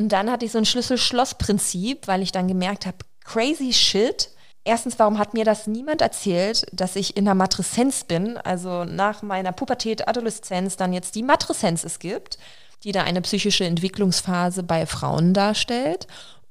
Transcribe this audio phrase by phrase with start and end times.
[0.00, 4.30] Und dann hatte ich so ein Schlüssel-Schloss-Prinzip, weil ich dann gemerkt habe, crazy shit.
[4.64, 8.38] Erstens, warum hat mir das niemand erzählt, dass ich in der Matreszenz bin?
[8.38, 12.38] Also nach meiner Pubertät, Adoleszenz, dann jetzt die Matreszenz es gibt,
[12.82, 16.06] die da eine psychische Entwicklungsphase bei Frauen darstellt,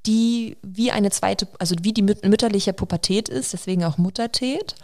[0.06, 4.76] die wie eine zweite, also wie die mütterliche Pubertät ist, deswegen auch Muttertät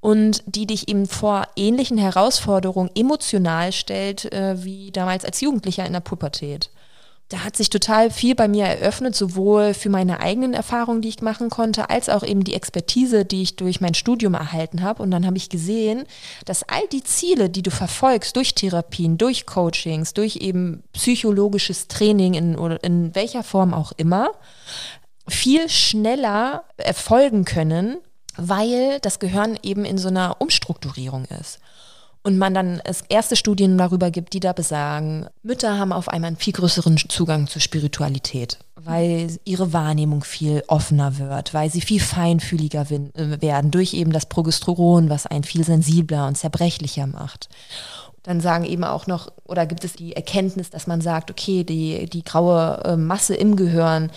[0.00, 5.92] und die dich eben vor ähnlichen Herausforderungen emotional stellt, äh, wie damals als Jugendlicher in
[5.92, 6.70] der Pubertät
[7.28, 11.20] da hat sich total viel bei mir eröffnet, sowohl für meine eigenen Erfahrungen, die ich
[11.20, 15.02] machen konnte, als auch eben die Expertise, die ich durch mein Studium erhalten habe.
[15.02, 16.04] Und dann habe ich gesehen,
[16.46, 22.32] dass all die Ziele, die du verfolgst, durch Therapien, durch Coachings, durch eben psychologisches Training
[22.32, 24.30] in, in welcher Form auch immer,
[25.26, 27.98] viel schneller erfolgen können,
[28.38, 31.58] weil das Gehirn eben in so einer Umstrukturierung ist
[32.22, 36.28] und man dann es erste Studien darüber gibt, die da besagen, Mütter haben auf einmal
[36.28, 42.00] einen viel größeren Zugang zur Spiritualität, weil ihre Wahrnehmung viel offener wird, weil sie viel
[42.00, 47.48] feinfühliger äh, werden durch eben das Progesteron, was einen viel sensibler und zerbrechlicher macht.
[48.24, 52.10] Dann sagen eben auch noch, oder gibt es die Erkenntnis, dass man sagt, okay, die,
[52.10, 54.10] die graue äh, Masse im Gehirn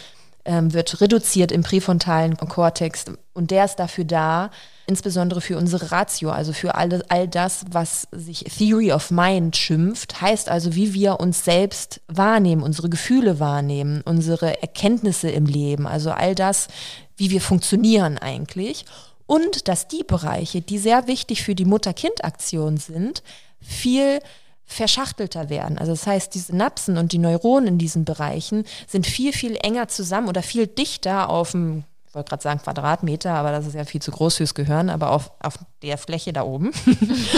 [0.43, 4.49] ähm, wird reduziert im präfrontalen Kortex und der ist dafür da,
[4.91, 10.19] insbesondere für unsere Ratio, also für all, all das, was sich Theory of Mind schimpft,
[10.19, 16.11] heißt also, wie wir uns selbst wahrnehmen, unsere Gefühle wahrnehmen, unsere Erkenntnisse im Leben, also
[16.11, 16.67] all das,
[17.15, 18.85] wie wir funktionieren eigentlich.
[19.27, 23.23] Und dass die Bereiche, die sehr wichtig für die Mutter-Kind-Aktion sind,
[23.61, 24.19] viel
[24.65, 25.77] verschachtelter werden.
[25.77, 29.87] Also das heißt, die Synapsen und die Neuronen in diesen Bereichen sind viel, viel enger
[29.87, 33.85] zusammen oder viel dichter auf dem ich wollte gerade sagen Quadratmeter, aber das ist ja
[33.85, 36.73] viel zu groß fürs Gehirn, aber auf, auf der Fläche da oben.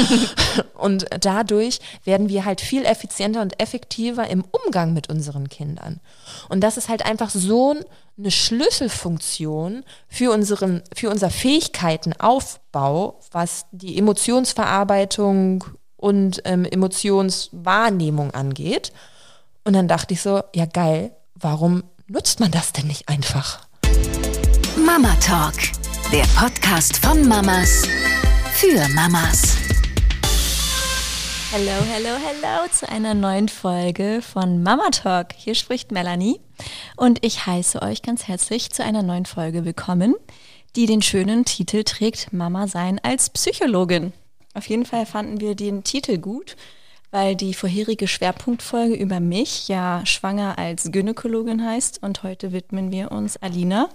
[0.74, 6.00] und dadurch werden wir halt viel effizienter und effektiver im Umgang mit unseren Kindern.
[6.50, 7.76] Und das ist halt einfach so
[8.18, 15.66] eine Schlüsselfunktion für, unseren, für unser Fähigkeitenaufbau, was die Emotionsverarbeitung
[15.98, 18.92] und ähm, Emotionswahrnehmung angeht.
[19.66, 23.68] Und dann dachte ich so, ja geil, warum nutzt man das denn nicht einfach?
[24.86, 25.54] Mama Talk,
[26.12, 27.88] der Podcast von Mamas
[28.52, 29.56] für Mamas.
[31.54, 35.28] Hallo, hallo, hallo zu einer neuen Folge von Mama Talk.
[35.38, 36.42] Hier spricht Melanie
[36.98, 40.16] und ich heiße euch ganz herzlich zu einer neuen Folge willkommen,
[40.76, 44.12] die den schönen Titel trägt Mama sein als Psychologin.
[44.54, 46.58] Auf jeden Fall fanden wir den Titel gut,
[47.10, 53.14] weil die vorherige Schwerpunktfolge über mich ja schwanger als Gynäkologin heißt und heute widmen wir
[53.14, 53.88] uns Alina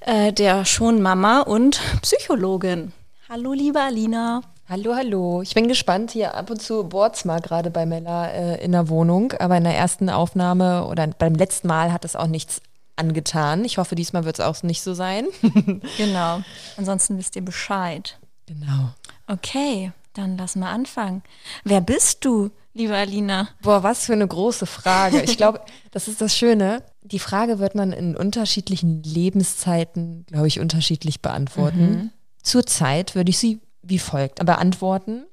[0.00, 2.92] äh, der schon Mama und Psychologin.
[3.28, 4.42] Hallo, liebe Alina.
[4.68, 5.42] Hallo, hallo.
[5.42, 6.10] Ich bin gespannt.
[6.10, 9.64] Hier ab und zu bohrt's mal gerade bei Mella äh, in der Wohnung, aber in
[9.64, 12.60] der ersten Aufnahme oder beim letzten Mal hat es auch nichts
[12.96, 13.64] angetan.
[13.64, 15.26] Ich hoffe, diesmal wird es auch nicht so sein.
[15.96, 16.42] genau.
[16.76, 18.18] Ansonsten wisst ihr Bescheid.
[18.46, 18.90] Genau.
[19.26, 21.22] Okay, dann lass mal anfangen.
[21.64, 23.48] Wer bist du, liebe Alina?
[23.62, 25.22] Boah, was für eine große Frage.
[25.22, 25.60] Ich glaube,
[25.92, 26.82] das ist das Schöne.
[27.10, 31.90] Die Frage wird man in unterschiedlichen Lebenszeiten, glaube ich, unterschiedlich beantworten.
[31.90, 32.10] Mhm.
[32.42, 35.24] Zurzeit würde ich sie wie folgt beantworten.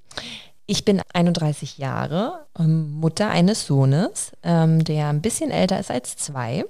[0.67, 6.15] Ich bin 31 Jahre, ähm, Mutter eines Sohnes, ähm, der ein bisschen älter ist als
[6.15, 6.65] zwei,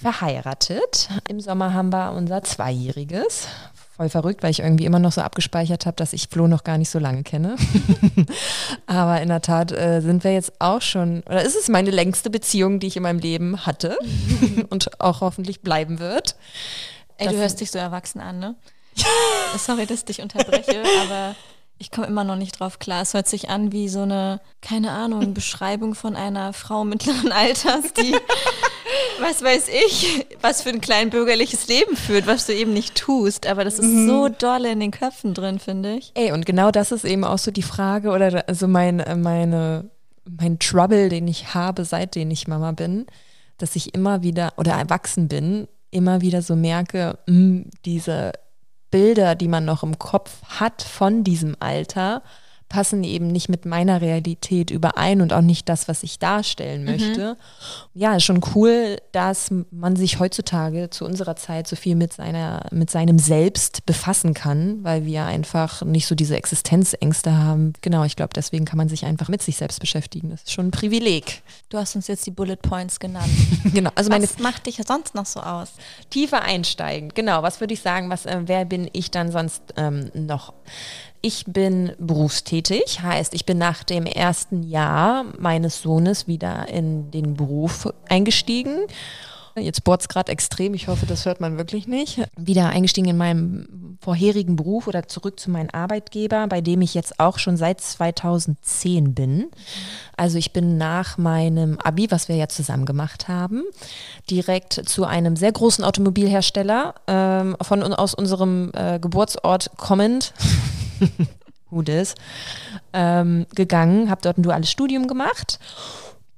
[0.00, 1.08] verheiratet.
[1.28, 3.48] Im Sommer haben wir unser Zweijähriges,
[3.96, 6.78] voll verrückt, weil ich irgendwie immer noch so abgespeichert habe, dass ich Flo noch gar
[6.78, 7.56] nicht so lange kenne.
[8.86, 12.28] Aber in der Tat äh, sind wir jetzt auch schon, oder ist es meine längste
[12.28, 13.96] Beziehung, die ich in meinem Leben hatte
[14.68, 16.34] und auch hoffentlich bleiben wird.
[17.18, 18.56] Ey, du hörst dich so erwachsen an, ne?
[19.56, 21.36] Sorry, dass ich dich unterbreche, aber
[21.78, 23.02] ich komme immer noch nicht drauf klar.
[23.02, 27.92] Es hört sich an wie so eine, keine Ahnung, Beschreibung von einer Frau mittleren Alters,
[27.92, 28.16] die,
[29.20, 33.46] was weiß ich, was für ein klein bürgerliches Leben führt, was du eben nicht tust.
[33.46, 34.06] Aber das ist mhm.
[34.06, 36.12] so doll in den Köpfen drin, finde ich.
[36.14, 39.90] Ey, und genau das ist eben auch so die Frage oder also mein, meine,
[40.24, 43.06] mein Trouble, den ich habe, seitdem ich Mama bin,
[43.58, 48.32] dass ich immer wieder oder erwachsen bin, immer wieder so merke, mh, hm, diese
[48.90, 52.22] Bilder, die man noch im Kopf hat von diesem Alter,
[52.74, 56.90] passen eben nicht mit meiner Realität überein und auch nicht das, was ich darstellen mhm.
[56.90, 57.34] möchte.
[57.34, 58.00] Mhm.
[58.00, 62.66] Ja, ist schon cool, dass man sich heutzutage zu unserer Zeit so viel mit seiner,
[62.72, 67.74] mit seinem Selbst befassen kann, weil wir einfach nicht so diese Existenzängste haben.
[67.80, 70.30] Genau, ich glaube, deswegen kann man sich einfach mit sich selbst beschäftigen.
[70.30, 71.44] Das ist schon ein Privileg.
[71.68, 73.30] Du hast uns jetzt die Bullet Points genannt.
[73.72, 75.74] genau, also meine was macht dich sonst noch so aus?
[76.10, 77.10] Tiefer einsteigen.
[77.14, 80.54] Genau, was würde ich sagen, was, äh, wer bin ich dann sonst ähm, noch?
[81.24, 87.32] Ich bin berufstätig, heißt, ich bin nach dem ersten Jahr meines Sohnes wieder in den
[87.32, 88.86] Beruf eingestiegen
[89.56, 92.20] Jetzt bohrt es gerade extrem, ich hoffe, das hört man wirklich nicht.
[92.36, 97.20] Wieder eingestiegen in meinem vorherigen Beruf oder zurück zu meinem Arbeitgeber, bei dem ich jetzt
[97.20, 99.46] auch schon seit 2010 bin.
[100.16, 103.62] Also ich bin nach meinem Abi, was wir ja zusammen gemacht haben,
[104.28, 110.34] direkt zu einem sehr großen Automobilhersteller ähm, von aus unserem äh, Geburtsort kommend.
[111.70, 112.14] Who this?
[112.92, 115.58] Ähm, gegangen, habe dort ein duales Studium gemacht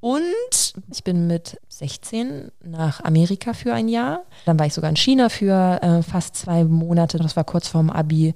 [0.00, 4.20] und ich bin mit 16 nach Amerika für ein Jahr.
[4.44, 7.18] Dann war ich sogar in China für äh, fast zwei Monate.
[7.18, 8.34] Das war kurz vorm Abi.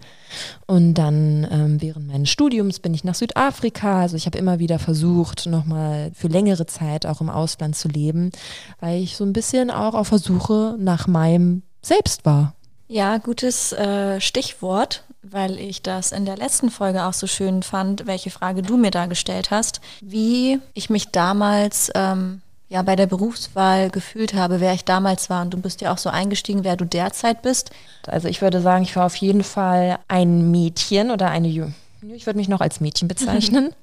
[0.67, 4.00] Und dann ähm, während meines Studiums bin ich nach Südafrika.
[4.00, 8.32] Also ich habe immer wieder versucht, nochmal für längere Zeit auch im Ausland zu leben,
[8.81, 12.55] weil ich so ein bisschen auch auf Versuche nach meinem Selbst war.
[12.88, 18.06] Ja, gutes äh, Stichwort, weil ich das in der letzten Folge auch so schön fand,
[18.06, 23.06] welche Frage du mir da gestellt hast, wie ich mich damals ähm, ja bei der
[23.06, 25.43] Berufswahl gefühlt habe, wer ich damals war.
[25.43, 27.70] Und du bist ja auch so eingestiegen, wer du derzeit bist.
[28.06, 32.38] Also ich würde sagen, ich war auf jeden Fall ein Mädchen oder eine ich würde
[32.38, 33.75] mich noch als Mädchen bezeichnen.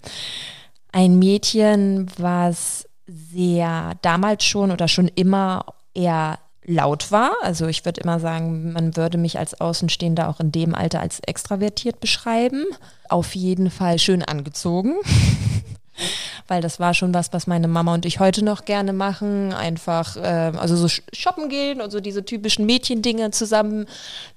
[0.91, 7.31] ein Mädchen, was sehr damals schon oder schon immer eher laut war.
[7.41, 11.21] Also ich würde immer sagen, man würde mich als Außenstehender auch in dem Alter als
[11.21, 12.65] extravertiert beschreiben.
[13.09, 14.95] Auf jeden Fall schön angezogen.
[16.47, 19.51] Weil das war schon was, was meine Mama und ich heute noch gerne machen.
[19.51, 23.85] Einfach, äh, also so shoppen gehen und so diese typischen Mädchendinge zusammen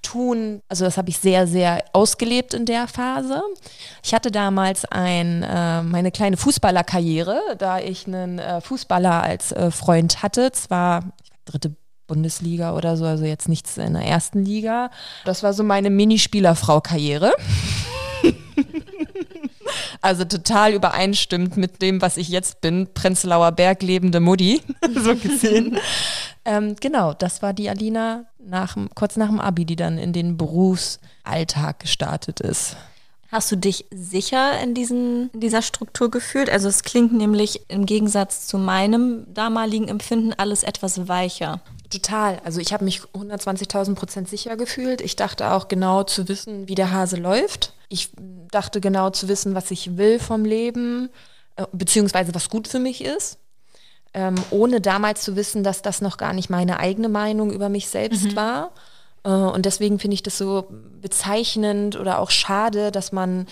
[0.02, 0.62] tun.
[0.68, 3.42] Also das habe ich sehr, sehr ausgelebt in der Phase.
[4.02, 9.70] Ich hatte damals ein, äh, meine kleine Fußballerkarriere, da ich einen äh, Fußballer als äh,
[9.70, 10.50] Freund hatte.
[10.52, 11.04] Zwar
[11.44, 11.76] dritte
[12.10, 14.90] Bundesliga oder so, also jetzt nichts in der ersten Liga.
[15.24, 17.32] Das war so meine Minispielerfrau-Karriere.
[20.02, 24.60] also total übereinstimmt mit dem, was ich jetzt bin, Prenzlauer Berg lebende Mutti,
[24.96, 25.78] so gesehen.
[26.44, 30.36] ähm, genau, das war die Alina nach, kurz nach dem Abi, die dann in den
[30.36, 32.76] Berufsalltag gestartet ist.
[33.30, 36.50] Hast du dich sicher in, diesen, in dieser Struktur gefühlt?
[36.50, 41.60] Also es klingt nämlich im Gegensatz zu meinem damaligen Empfinden alles etwas weicher.
[41.90, 42.40] Total.
[42.44, 45.00] Also ich habe mich 120.000 Prozent sicher gefühlt.
[45.00, 47.74] Ich dachte auch genau zu wissen, wie der Hase läuft.
[47.88, 48.10] Ich
[48.50, 51.10] dachte genau zu wissen, was ich will vom Leben,
[51.56, 53.38] äh, beziehungsweise was gut für mich ist.
[54.14, 57.88] Ähm, ohne damals zu wissen, dass das noch gar nicht meine eigene Meinung über mich
[57.88, 58.36] selbst mhm.
[58.36, 58.70] war.
[59.24, 60.66] Äh, und deswegen finde ich das so
[61.00, 63.46] bezeichnend oder auch schade, dass man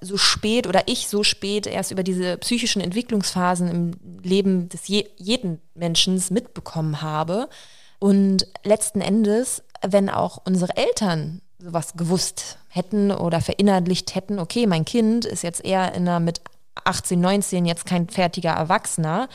[0.00, 5.08] so spät oder ich so spät erst über diese psychischen Entwicklungsphasen im Leben des je
[5.16, 7.48] jeden Menschen mitbekommen habe.
[7.98, 14.84] Und letzten Endes, wenn auch unsere Eltern sowas gewusst hätten oder verinnerlicht hätten, okay, mein
[14.84, 16.40] Kind ist jetzt eher in einer mit
[16.84, 19.28] 18, 19 jetzt kein fertiger Erwachsener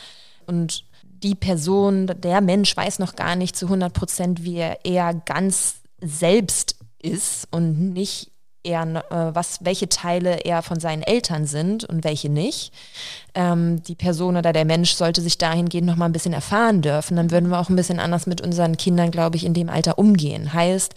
[0.46, 5.14] und die Person, der Mensch weiß noch gar nicht zu 100 Prozent, wie er eher
[5.14, 8.30] ganz selbst ist und nicht
[8.62, 12.72] er, äh, was, welche Teile er von seinen Eltern sind und welche nicht.
[13.34, 17.16] Ähm, die Person oder der Mensch sollte sich dahingehend noch mal ein bisschen erfahren dürfen.
[17.16, 19.98] Dann würden wir auch ein bisschen anders mit unseren Kindern, glaube ich, in dem Alter
[19.98, 20.52] umgehen.
[20.52, 20.94] Heißt,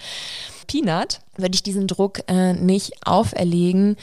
[0.67, 3.97] Peanut würde ich diesen Druck äh, nicht auferlegen,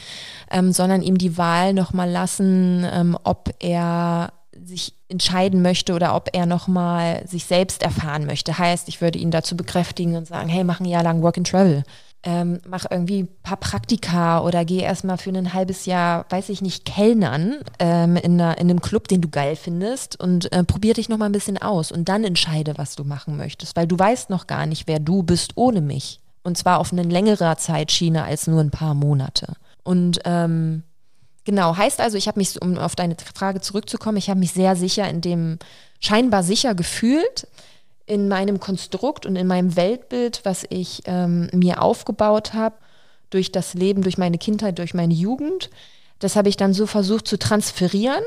[0.51, 4.33] ähm, sondern ihm die Wahl noch mal lassen, ähm, ob er
[4.63, 8.57] sich entscheiden möchte oder ob er nochmal sich selbst erfahren möchte.
[8.57, 11.47] Heißt, ich würde ihn dazu bekräftigen und sagen, hey, mach ein Jahr lang Work and
[11.47, 11.83] Travel
[12.23, 16.61] ähm, mach irgendwie ein paar Praktika oder geh erstmal für ein halbes Jahr, weiß ich
[16.61, 20.93] nicht, Kellnern ähm, in, einer, in einem Club, den du geil findest und äh, probier
[20.93, 24.29] dich nochmal ein bisschen aus und dann entscheide, was du machen möchtest, weil du weißt
[24.29, 26.19] noch gar nicht, wer du bist ohne mich.
[26.43, 29.53] Und zwar auf eine längere Zeitschiene als nur ein paar Monate.
[29.83, 30.83] Und ähm,
[31.45, 34.75] genau, heißt also, ich habe mich, um auf deine Frage zurückzukommen, ich habe mich sehr
[34.75, 35.59] sicher in dem,
[35.99, 37.47] scheinbar sicher gefühlt,
[38.09, 42.75] in meinem Konstrukt und in meinem Weltbild, was ich ähm, mir aufgebaut habe,
[43.29, 45.69] durch das Leben, durch meine Kindheit, durch meine Jugend.
[46.17, 48.23] Das habe ich dann so versucht zu transferieren.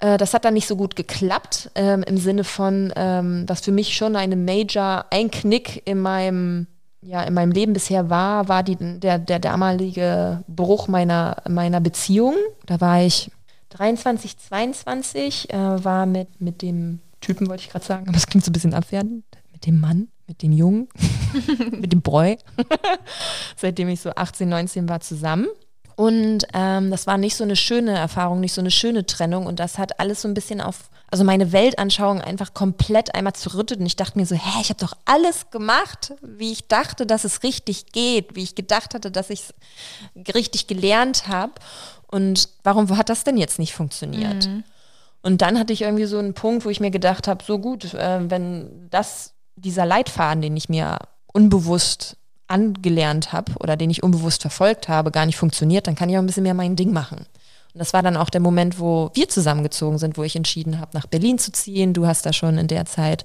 [0.00, 3.72] Äh, das hat dann nicht so gut geklappt, ähm, im Sinne von, ähm, was für
[3.72, 6.66] mich schon eine Major, ein Knick in meinem,
[7.00, 12.34] ja, in meinem Leben bisher war, war die, der, der damalige Bruch meiner, meiner Beziehung.
[12.66, 13.30] Da war ich
[13.70, 18.44] 23, 22, äh, war mit, mit dem Typen, wollte ich gerade sagen, aber es klingt
[18.44, 19.24] so ein bisschen abwertend.
[19.52, 20.88] Mit dem Mann, mit dem Jungen,
[21.70, 22.38] mit dem Boy.
[23.56, 25.46] Seitdem ich so 18, 19 war zusammen.
[25.96, 29.46] Und ähm, das war nicht so eine schöne Erfahrung, nicht so eine schöne Trennung.
[29.46, 33.78] Und das hat alles so ein bisschen auf, also meine Weltanschauung einfach komplett einmal zerrüttet
[33.78, 37.24] und ich dachte mir so, hä, ich habe doch alles gemacht, wie ich dachte, dass
[37.24, 39.44] es richtig geht, wie ich gedacht hatte, dass ich
[40.16, 41.52] es richtig gelernt habe
[42.08, 44.48] und warum hat das denn jetzt nicht funktioniert?
[44.48, 44.64] Mhm.
[45.24, 47.94] Und dann hatte ich irgendwie so einen Punkt, wo ich mir gedacht habe, so gut,
[47.94, 50.98] äh, wenn das dieser Leitfaden, den ich mir
[51.32, 56.16] unbewusst angelernt habe oder den ich unbewusst verfolgt habe, gar nicht funktioniert, dann kann ich
[56.16, 57.20] auch ein bisschen mehr mein Ding machen.
[57.72, 60.90] Und das war dann auch der Moment, wo wir zusammengezogen sind, wo ich entschieden habe,
[60.92, 61.94] nach Berlin zu ziehen.
[61.94, 63.24] Du hast da schon in der Zeit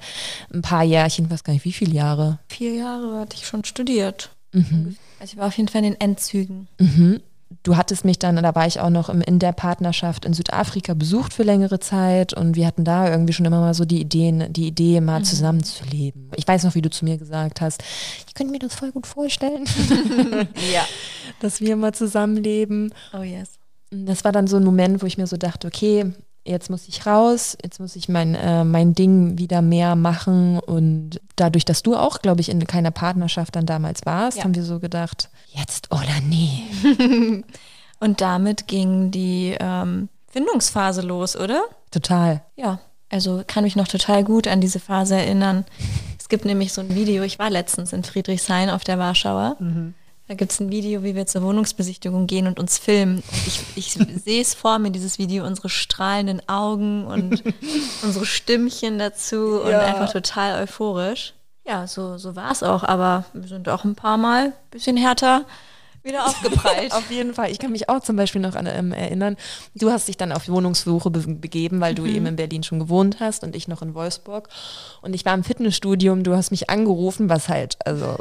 [0.54, 2.40] ein paar Jährchen, ich weiß gar nicht, wie viele Jahre?
[2.48, 4.30] Vier Jahre hatte ich schon studiert.
[4.54, 4.96] Mhm.
[5.20, 6.70] Also ich war auf jeden Fall in den Endzügen.
[6.80, 7.20] Mhm
[7.64, 11.34] du hattest mich dann, da war ich auch noch in der Partnerschaft in Südafrika besucht
[11.34, 14.68] für längere Zeit und wir hatten da irgendwie schon immer mal so die Ideen, die
[14.68, 15.26] Idee, mal mhm.
[15.26, 16.32] zusammenzuleben.
[16.36, 17.84] Ich weiß noch, wie du zu mir gesagt hast,
[18.28, 19.66] ich könnte mir das voll gut vorstellen.
[20.74, 20.86] ja.
[21.42, 22.94] Dass wir mal zusammenleben.
[23.14, 23.54] Oh yes.
[23.92, 26.14] Das war dann so ein Moment, wo ich mir so dachte, okay,
[26.46, 30.60] jetzt muss ich raus, jetzt muss ich mein, äh, mein Ding wieder mehr machen.
[30.60, 34.44] Und dadurch, dass du auch, glaube ich, in keiner Partnerschaft dann damals warst, ja.
[34.44, 36.64] haben wir so gedacht, jetzt oder nie.
[38.00, 41.64] und damit ging die ähm, Findungsphase los, oder?
[41.92, 42.42] Total.
[42.56, 42.80] Ja,
[43.10, 45.66] also kann mich noch total gut an diese Phase erinnern.
[46.20, 49.56] Es gibt nämlich so ein Video, ich war letztens in Friedrichshain auf der Warschauer.
[49.60, 49.96] Mhm.
[50.30, 53.16] Da gibt es ein Video, wie wir zur Wohnungsbesichtigung gehen und uns filmen.
[53.16, 53.94] Und ich, ich
[54.24, 57.44] sehe es vor mir, dieses Video, unsere strahlenden Augen und
[58.04, 59.80] unsere Stimmchen dazu und ja.
[59.80, 61.34] einfach total euphorisch.
[61.66, 64.98] Ja, so, so war es auch, aber wir sind auch ein paar Mal ein bisschen
[64.98, 65.46] härter
[66.10, 66.92] wieder aufgeprallt.
[66.94, 67.52] auf jeden Fall.
[67.52, 69.38] Ich kann mich auch zum Beispiel noch an ähm, erinnern.
[69.76, 72.16] Du hast dich dann auf Wohnungssuche be begeben, weil du mhm.
[72.16, 74.50] eben in Berlin schon gewohnt hast und ich noch in Wolfsburg.
[75.02, 76.24] Und ich war im Fitnessstudium.
[76.24, 78.18] Du hast mich angerufen, was halt, also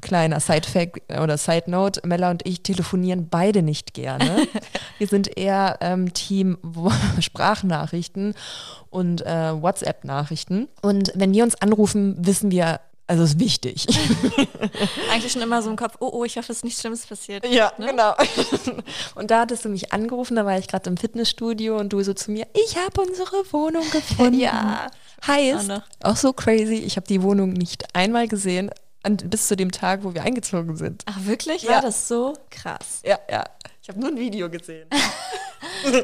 [0.00, 2.02] kleiner Side-Fact oder Side-Note.
[2.06, 4.46] Mella und ich telefonieren beide nicht gerne.
[4.98, 6.58] Wir sind eher ähm, Team
[7.20, 8.34] Sprachnachrichten
[8.90, 10.68] und äh, WhatsApp-Nachrichten.
[10.82, 13.86] Und wenn wir uns anrufen, wissen wir also ist wichtig.
[15.12, 17.46] Eigentlich schon immer so im Kopf, oh, oh, ich hoffe, es ist nichts Schlimmes passiert.
[17.46, 17.86] Ja, ne?
[17.86, 18.14] genau.
[19.14, 22.14] Und da hattest du mich angerufen, da war ich gerade im Fitnessstudio und du so
[22.14, 24.34] zu mir, ich habe unsere Wohnung gefunden.
[24.40, 24.90] ja.
[25.26, 28.70] Heißt, auch, auch so crazy, ich habe die Wohnung nicht einmal gesehen,
[29.08, 31.04] bis zu dem Tag, wo wir eingezogen sind.
[31.06, 31.62] Ach wirklich?
[31.62, 31.76] Ja.
[31.76, 33.02] War das so krass?
[33.04, 33.44] Ja, ja.
[33.82, 34.88] Ich habe nur ein Video gesehen.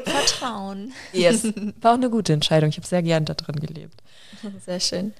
[0.05, 0.93] Vertrauen.
[1.11, 1.43] Yes.
[1.81, 2.69] War auch eine gute Entscheidung.
[2.69, 4.01] Ich habe sehr gern da drin gelebt.
[4.65, 5.13] Sehr schön.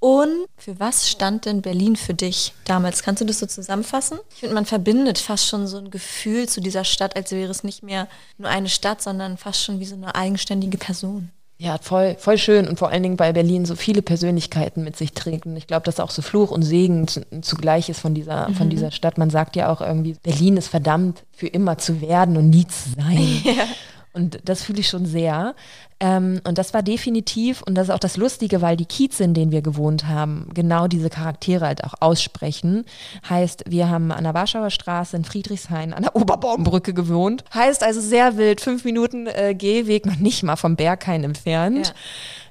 [0.00, 3.02] Und für was stand denn Berlin für dich damals?
[3.02, 4.18] Kannst du das so zusammenfassen?
[4.30, 7.64] Ich finde, man verbindet fast schon so ein Gefühl zu dieser Stadt, als wäre es
[7.64, 11.30] nicht mehr nur eine Stadt, sondern fast schon wie so eine eigenständige Person.
[11.60, 15.12] Ja, voll, voll schön und vor allen Dingen, weil Berlin so viele Persönlichkeiten mit sich
[15.12, 15.44] trägt.
[15.44, 17.06] Und ich glaube, dass auch so Fluch und Segen
[17.42, 18.54] zugleich ist von dieser, mhm.
[18.54, 19.18] von dieser Stadt.
[19.18, 22.90] Man sagt ja auch irgendwie, Berlin ist verdammt, für immer zu werden und nie zu
[22.96, 23.42] sein.
[23.44, 23.64] Ja.
[24.12, 25.54] Und das fühle ich schon sehr.
[26.00, 29.34] Ähm, und das war definitiv, und das ist auch das Lustige, weil die Kieze, in
[29.34, 32.84] denen wir gewohnt haben, genau diese Charaktere halt auch aussprechen.
[33.28, 37.44] Heißt, wir haben an der Warschauer Straße in Friedrichshain an der Oberbaumbrücke gewohnt.
[37.52, 41.88] Heißt also sehr wild, fünf Minuten äh, Gehweg, noch nicht mal vom Berghain entfernt.
[41.88, 41.94] Ja.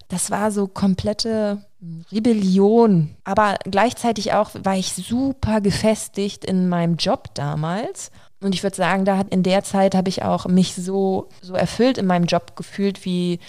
[0.10, 1.64] Das war so komplette
[2.12, 3.16] Rebellion.
[3.24, 9.06] Aber gleichzeitig auch war ich super gefestigt in meinem Job damals und ich würde sagen,
[9.06, 12.56] da hat in der Zeit habe ich auch mich so, so erfüllt in meinem Job
[12.56, 13.40] gefühlt wie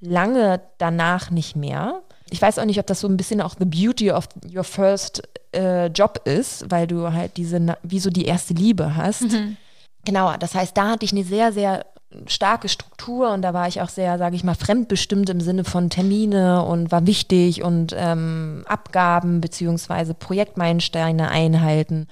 [0.00, 2.02] lange danach nicht mehr.
[2.30, 5.22] Ich weiß auch nicht, ob das so ein bisschen auch the beauty of your first
[5.54, 9.22] äh, Job ist, weil du halt diese, wie so die erste Liebe hast.
[9.22, 9.56] Mhm.
[10.04, 11.84] Genau, das heißt, da hatte ich eine sehr, sehr
[12.26, 15.90] starke Struktur und da war ich auch sehr, sage ich mal, fremdbestimmt im Sinne von
[15.90, 22.08] Termine und war wichtig und ähm, Abgaben beziehungsweise Projektmeilensteine einhalten.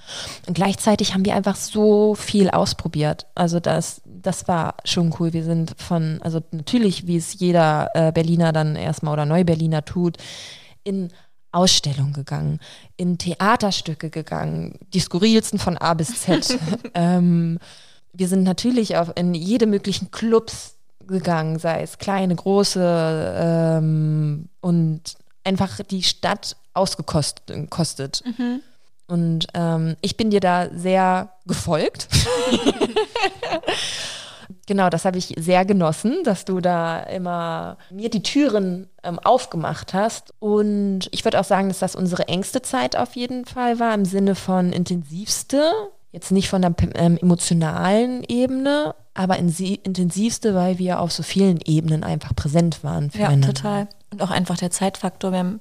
[0.47, 3.27] Und gleichzeitig haben wir einfach so viel ausprobiert.
[3.35, 5.33] Also das, das war schon cool.
[5.33, 10.17] Wir sind von, also natürlich, wie es jeder äh, Berliner dann erstmal oder Neu-Berliner tut,
[10.83, 11.09] in
[11.51, 12.59] Ausstellungen gegangen,
[12.95, 16.57] in Theaterstücke gegangen, die skurrilsten von A bis Z.
[16.93, 17.59] ähm,
[18.19, 20.75] wir sind natürlich auch in jede möglichen Clubs
[21.07, 25.01] gegangen, sei es kleine, große ähm, und
[25.45, 28.23] einfach die Stadt ausgekostet.
[28.25, 28.61] Mhm.
[29.07, 32.09] Und ähm, ich bin dir da sehr gefolgt.
[34.67, 39.93] genau, das habe ich sehr genossen, dass du da immer mir die Türen ähm, aufgemacht
[39.93, 40.33] hast.
[40.39, 44.05] Und ich würde auch sagen, dass das unsere engste Zeit auf jeden Fall war, im
[44.05, 45.71] Sinne von intensivste
[46.11, 51.21] Jetzt nicht von der ähm, emotionalen Ebene, aber in sie, intensivste, weil wir auf so
[51.21, 53.11] vielen Ebenen einfach präsent waren.
[53.13, 53.87] Ja, total.
[54.11, 55.31] Und auch einfach der Zeitfaktor.
[55.31, 55.59] Wir haben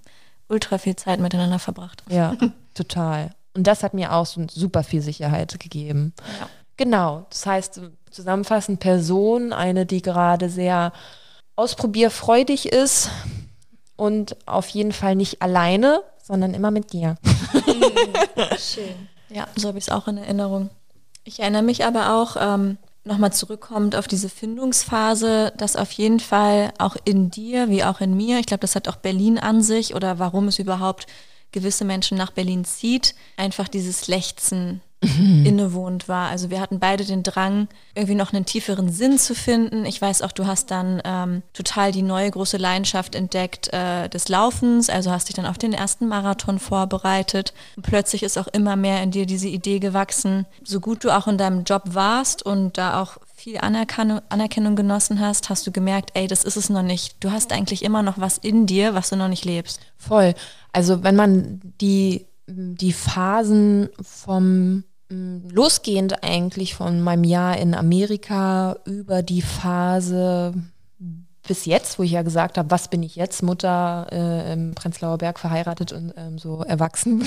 [0.49, 2.03] ultra viel Zeit miteinander verbracht.
[2.09, 2.35] Ja,
[2.75, 3.31] total.
[3.55, 6.15] Und das hat mir auch so super viel Sicherheit gegeben.
[6.41, 6.49] Ja.
[6.77, 7.27] Genau.
[7.31, 10.93] Das heißt, zusammenfassend Person, eine, die gerade sehr
[11.57, 13.11] ausprobierfreudig ist
[13.97, 17.17] und auf jeden Fall nicht alleine, sondern immer mit dir.
[18.59, 19.09] Schön.
[19.31, 20.71] Ja, so habe ich es auch in Erinnerung.
[21.25, 26.73] Ich erinnere mich aber auch, ähm, nochmal zurückkommt auf diese Findungsphase, dass auf jeden Fall
[26.79, 29.95] auch in dir wie auch in mir, ich glaube, das hat auch Berlin an sich
[29.95, 31.07] oder warum es überhaupt
[31.51, 35.47] gewisse Menschen nach Berlin zieht, einfach dieses Lechzen mhm.
[35.47, 36.29] innewohnt war.
[36.29, 39.85] Also wir hatten beide den Drang, irgendwie noch einen tieferen Sinn zu finden.
[39.87, 44.29] Ich weiß auch, du hast dann ähm, total die neue große Leidenschaft entdeckt äh, des
[44.29, 47.53] Laufens, also hast dich dann auf den ersten Marathon vorbereitet.
[47.77, 51.27] Und plötzlich ist auch immer mehr in dir diese Idee gewachsen, so gut du auch
[51.27, 56.11] in deinem Job warst und da auch viel Anerkennung, Anerkennung genossen hast, hast du gemerkt,
[56.15, 57.17] ey, das ist es noch nicht.
[57.21, 59.81] Du hast eigentlich immer noch was in dir, was du noch nicht lebst.
[59.97, 60.35] Voll.
[60.73, 68.77] Also wenn man die, die Phasen vom Mm, losgehend eigentlich von meinem Jahr in Amerika
[68.85, 70.53] über die Phase
[71.47, 75.17] bis jetzt, wo ich ja gesagt habe, was bin ich jetzt, Mutter äh, im Prenzlauer
[75.17, 77.23] Berg verheiratet und ähm, so erwachsen,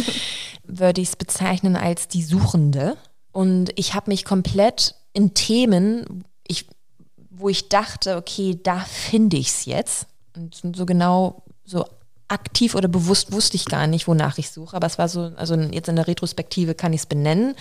[0.64, 2.96] würde ich es bezeichnen als die Suchende.
[3.30, 6.66] Und ich habe mich komplett in Themen, ich,
[7.30, 10.08] wo ich dachte, okay, da finde ich es jetzt.
[10.34, 11.84] Und so genau so
[12.28, 14.76] aktiv oder bewusst wusste ich gar nicht, wonach ich suche.
[14.76, 17.54] Aber es war so, also jetzt in der Retrospektive kann ich es benennen.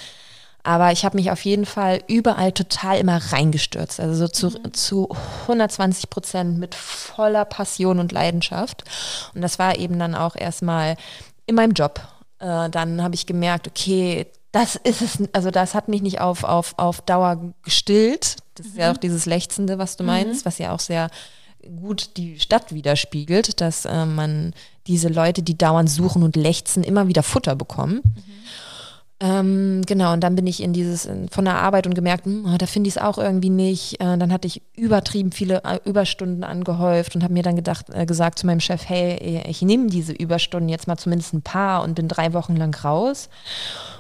[0.66, 4.00] Aber ich habe mich auf jeden Fall überall total immer reingestürzt.
[4.00, 4.74] Also so zu, mhm.
[4.74, 5.10] zu
[5.42, 8.86] 120 Prozent mit voller Passion und Leidenschaft.
[9.36, 10.96] Und das war eben dann auch erstmal
[11.46, 12.02] in meinem Job.
[12.40, 16.46] Äh, dann habe ich gemerkt, okay, das ist es, also das hat mich nicht auf,
[16.46, 18.38] auf, auf Dauer gestillt.
[18.56, 18.96] Das ist ja mhm.
[18.96, 20.46] auch dieses Lechzende, was du meinst, mhm.
[20.46, 21.10] was ja auch sehr
[21.82, 24.54] gut die Stadt widerspiegelt, dass äh, man
[24.88, 28.02] diese Leute, die dauernd suchen und lechzen, immer wieder Futter bekommen.
[28.04, 28.34] Mhm.
[29.20, 32.58] Ähm, genau, und dann bin ich in dieses, von der Arbeit und gemerkt, mh, hm,
[32.58, 33.94] da finde ich es auch irgendwie nicht.
[34.02, 38.06] Äh, dann hatte ich übertrieben viele äh, Überstunden angehäuft und habe mir dann gedacht, äh,
[38.06, 41.96] gesagt zu meinem Chef, hey, ich nehme diese Überstunden jetzt mal zumindest ein paar und
[41.96, 43.30] bin drei Wochen lang raus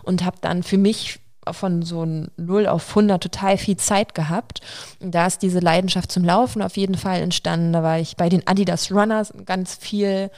[0.01, 1.19] und habe dann für mich
[1.51, 2.05] von so
[2.37, 4.61] 0 auf 100 total viel Zeit gehabt.
[4.99, 7.73] Und da ist diese Leidenschaft zum Laufen auf jeden Fall entstanden.
[7.73, 10.29] Da war ich bei den Adidas Runners ganz viel.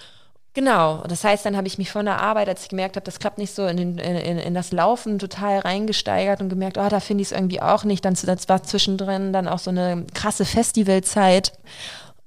[0.54, 3.20] Genau, das heißt, dann habe ich mich von der Arbeit, als ich gemerkt habe, das
[3.20, 7.02] klappt nicht so, in, den, in, in das Laufen total reingesteigert und gemerkt, oh, da
[7.02, 8.06] finde ich es irgendwie auch nicht.
[8.06, 11.52] Dann das war zwischendrin dann auch so eine krasse Festivalzeit.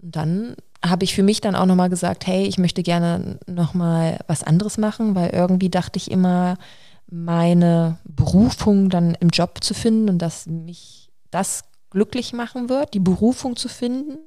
[0.03, 4.19] Und dann habe ich für mich dann auch nochmal gesagt, hey, ich möchte gerne nochmal
[4.27, 6.57] was anderes machen, weil irgendwie dachte ich immer,
[7.11, 13.01] meine Berufung dann im Job zu finden und dass mich das glücklich machen wird, die
[13.01, 14.19] Berufung zu finden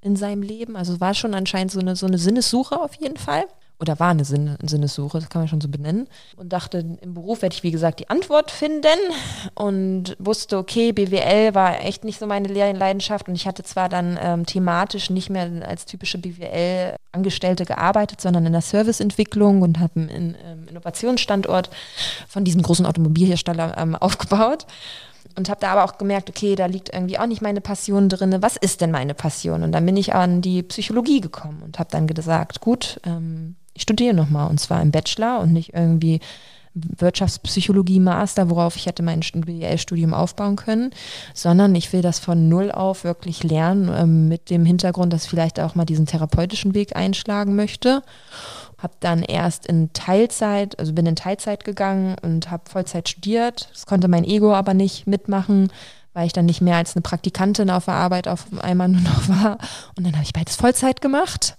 [0.00, 0.76] in seinem Leben.
[0.76, 3.44] Also war schon anscheinend so eine, so eine Sinnessuche auf jeden Fall
[3.82, 6.06] oder war eine Sinn Sinnessuche, das kann man schon so benennen.
[6.36, 8.86] Und dachte, im Beruf werde ich, wie gesagt, die Antwort finden
[9.54, 14.18] und wusste, okay, BWL war echt nicht so meine Leidenschaft und ich hatte zwar dann
[14.22, 20.36] ähm, thematisch nicht mehr als typische BWL-Angestellte gearbeitet, sondern in der Serviceentwicklung und habe einen
[20.44, 21.68] ähm, Innovationsstandort
[22.28, 24.66] von diesem großen Automobilhersteller ähm, aufgebaut
[25.36, 28.36] und habe da aber auch gemerkt, okay, da liegt irgendwie auch nicht meine Passion drin.
[28.40, 29.64] Was ist denn meine Passion?
[29.64, 33.82] Und dann bin ich an die Psychologie gekommen und habe dann gesagt, gut, ähm, ich
[33.82, 36.20] studiere nochmal und zwar im Bachelor und nicht irgendwie
[36.74, 40.90] Wirtschaftspsychologie Master, worauf ich hätte mein BWL-Studium aufbauen können,
[41.34, 45.30] sondern ich will das von null auf wirklich lernen, ähm, mit dem Hintergrund, dass ich
[45.30, 48.02] vielleicht auch mal diesen therapeutischen Weg einschlagen möchte.
[48.78, 53.68] Habe dann erst in Teilzeit, also bin in Teilzeit gegangen und habe Vollzeit studiert.
[53.72, 55.70] Das konnte mein Ego aber nicht mitmachen,
[56.14, 59.28] weil ich dann nicht mehr als eine Praktikantin auf der Arbeit auf einmal nur noch
[59.28, 59.58] war.
[59.96, 61.54] Und dann habe ich beides Vollzeit gemacht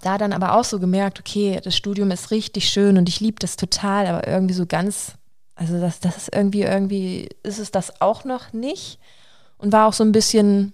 [0.00, 3.38] da dann aber auch so gemerkt, okay, das Studium ist richtig schön und ich liebe
[3.38, 5.12] das total, aber irgendwie so ganz,
[5.54, 8.98] also das, das ist irgendwie, irgendwie ist es das auch noch nicht.
[9.58, 10.72] Und war auch so ein bisschen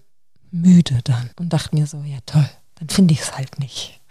[0.52, 4.00] müde dann und dachte mir so, ja toll, dann finde ich es halt nicht.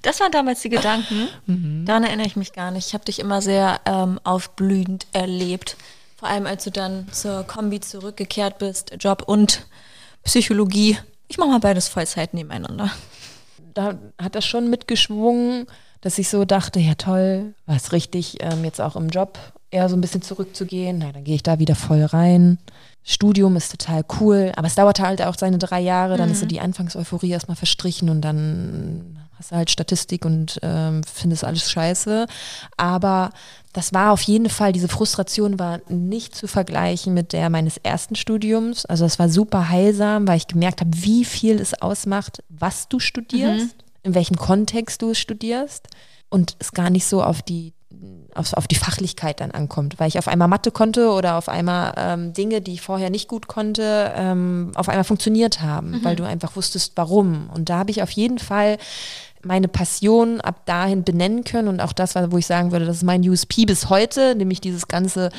[0.00, 1.28] Das waren damals die Gedanken.
[1.46, 1.84] Mhm.
[1.86, 2.88] Daran erinnere ich mich gar nicht.
[2.88, 5.76] Ich habe dich immer sehr ähm, aufblühend erlebt.
[6.16, 9.64] Vor allem, als du dann zur Kombi zurückgekehrt bist, Job und
[10.24, 10.98] Psychologie.
[11.28, 12.90] Ich mache mal beides Vollzeit nebeneinander
[13.74, 15.66] da hat das schon mitgeschwungen,
[16.00, 19.38] dass ich so dachte, ja toll, war es richtig, ähm, jetzt auch im Job
[19.70, 20.98] eher so ein bisschen zurückzugehen.
[20.98, 22.58] Na, dann gehe ich da wieder voll rein.
[23.04, 26.34] Studium ist total cool, aber es dauert halt auch seine drei Jahre, dann mhm.
[26.34, 31.42] ist so die Anfangseuphorie erstmal verstrichen und dann hast du halt Statistik und ähm, findest
[31.42, 32.26] alles scheiße.
[32.76, 33.30] Aber
[33.72, 38.14] das war auf jeden Fall, diese Frustration war nicht zu vergleichen mit der meines ersten
[38.14, 38.86] Studiums.
[38.86, 43.00] Also es war super heilsam, weil ich gemerkt habe, wie viel es ausmacht, was du
[43.00, 43.82] studierst, mhm.
[44.04, 45.88] in welchem Kontext du es studierst
[46.28, 47.72] und es gar nicht so auf die
[48.34, 51.92] auf, auf die Fachlichkeit dann ankommt, weil ich auf einmal Mathe konnte oder auf einmal
[51.96, 56.04] ähm, Dinge, die ich vorher nicht gut konnte, ähm, auf einmal funktioniert haben, mhm.
[56.04, 57.50] weil du einfach wusstest, warum.
[57.52, 58.78] Und da habe ich auf jeden Fall
[59.44, 63.02] meine Passion ab dahin benennen können und auch das, wo ich sagen würde, das ist
[63.02, 65.30] mein USP bis heute, nämlich dieses ganze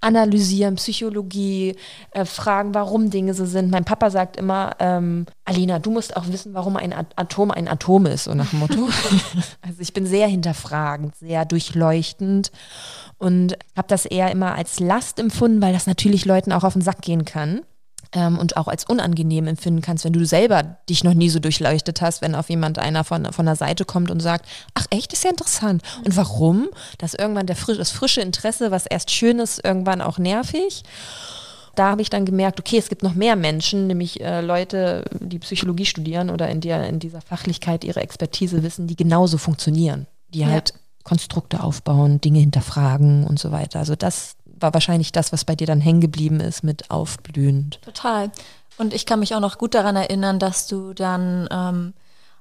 [0.00, 1.74] Analysieren, Psychologie,
[2.12, 3.70] äh, Fragen, warum Dinge so sind.
[3.70, 8.06] Mein Papa sagt immer, ähm, Alina, du musst auch wissen, warum ein Atom ein Atom
[8.06, 8.88] ist, so nach dem Motto.
[9.60, 12.52] also ich bin sehr hinterfragend, sehr durchleuchtend
[13.18, 16.82] und habe das eher immer als Last empfunden, weil das natürlich Leuten auch auf den
[16.82, 17.62] Sack gehen kann
[18.12, 22.00] ähm, und auch als unangenehm empfinden kannst, wenn du selber dich noch nie so durchleuchtet
[22.00, 25.24] hast, wenn auf jemand einer von, von der Seite kommt und sagt, ach echt, ist
[25.24, 25.82] ja interessant.
[26.04, 26.68] Und warum?
[26.98, 30.82] Dass irgendwann der frisch, das frische Interesse, was erst schön ist, irgendwann auch nervig.
[31.74, 35.38] Da habe ich dann gemerkt, okay, es gibt noch mehr Menschen, nämlich äh, Leute, die
[35.38, 40.40] Psychologie studieren oder in, der, in dieser Fachlichkeit ihre Expertise wissen, die genauso funktionieren, die
[40.40, 40.48] ja.
[40.48, 43.78] halt Konstrukte aufbauen, Dinge hinterfragen und so weiter.
[43.78, 47.80] Also das, war wahrscheinlich das, was bei dir dann hängen geblieben ist mit aufblühend.
[47.82, 48.30] Total.
[48.76, 51.94] Und ich kann mich auch noch gut daran erinnern, dass du dann, ähm,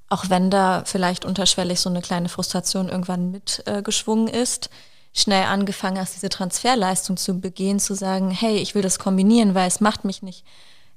[0.09, 4.69] auch wenn da vielleicht unterschwellig so eine kleine Frustration irgendwann mitgeschwungen äh, ist,
[5.13, 9.67] schnell angefangen hast, diese Transferleistung zu begehen, zu sagen, hey, ich will das kombinieren, weil
[9.67, 10.45] es macht mich nicht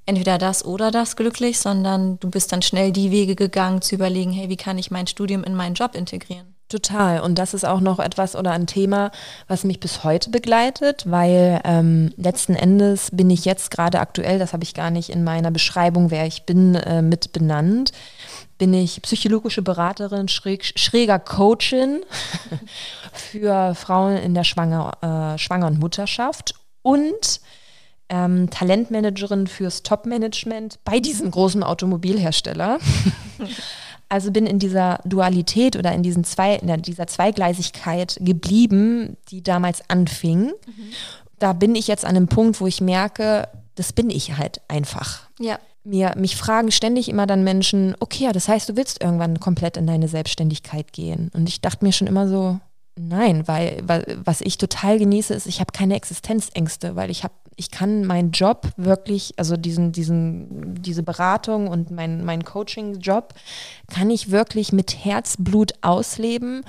[0.05, 4.31] entweder das oder das glücklich, sondern du bist dann schnell die Wege gegangen, zu überlegen,
[4.31, 6.50] hey, wie kann ich mein Studium in meinen Job integrieren?
[6.71, 7.19] Total.
[7.19, 9.11] Und das ist auch noch etwas oder ein Thema,
[9.49, 14.53] was mich bis heute begleitet, weil ähm, letzten Endes bin ich jetzt gerade aktuell, das
[14.53, 17.91] habe ich gar nicht in meiner Beschreibung, wer ich bin, äh, mit benannt,
[18.57, 22.03] bin ich psychologische Beraterin, schräg, schräger Coachin
[23.11, 27.41] für Frauen in der Schwanger, äh, Schwanger und Mutterschaft und
[28.07, 32.79] ähm, Talentmanagerin fürs Top-Management bei diesem großen Automobilhersteller.
[34.11, 39.89] Also bin in dieser Dualität oder in, diesen zwei, in dieser Zweigleisigkeit geblieben, die damals
[39.89, 40.47] anfing.
[40.47, 40.91] Mhm.
[41.39, 45.21] Da bin ich jetzt an einem Punkt, wo ich merke, das bin ich halt einfach.
[45.39, 45.59] Ja.
[45.85, 49.87] Mir, mich fragen ständig immer dann Menschen, okay, das heißt, du willst irgendwann komplett in
[49.87, 51.31] deine Selbstständigkeit gehen.
[51.33, 52.59] Und ich dachte mir schon immer so,
[52.97, 57.33] nein, weil, weil was ich total genieße, ist, ich habe keine Existenzängste, weil ich habe
[57.61, 63.35] ich kann meinen Job wirklich, also diesen, diesen, diese Beratung und mein, mein Coaching-Job,
[63.87, 66.63] kann ich wirklich mit Herzblut ausleben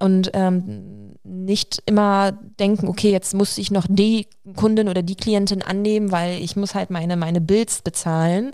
[0.00, 5.62] und ähm, nicht immer denken, okay, jetzt muss ich noch die Kundin oder die Klientin
[5.62, 8.50] annehmen, weil ich muss halt meine, meine Bills bezahlen,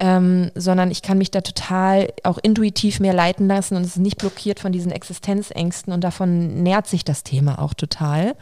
[0.00, 3.98] ähm, sondern ich kann mich da total auch intuitiv mehr leiten lassen und es ist
[3.98, 8.36] nicht blockiert von diesen Existenzängsten und davon nährt sich das Thema auch total.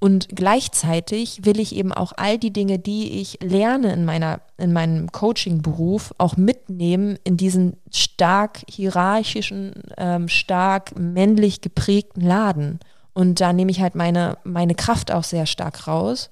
[0.00, 4.72] Und gleichzeitig will ich eben auch all die Dinge, die ich lerne in meiner, in
[4.72, 12.80] meinem Coaching-Beruf, auch mitnehmen in diesen stark hierarchischen, ähm, stark männlich geprägten Laden.
[13.12, 16.30] Und da nehme ich halt meine, meine Kraft auch sehr stark raus.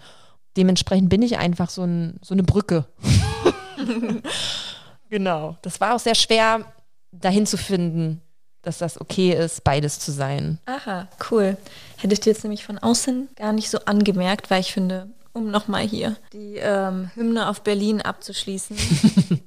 [0.57, 2.87] Dementsprechend bin ich einfach so, ein, so eine Brücke.
[5.11, 5.57] genau.
[5.63, 6.65] Das war auch sehr schwer,
[7.13, 8.21] dahin zu finden,
[8.63, 10.59] dass das okay ist, beides zu sein.
[10.67, 11.57] Aha, cool.
[11.99, 15.51] Hätte ich dir jetzt nämlich von außen gar nicht so angemerkt, weil ich finde, um
[15.51, 18.77] nochmal hier die ähm, Hymne auf Berlin abzuschließen,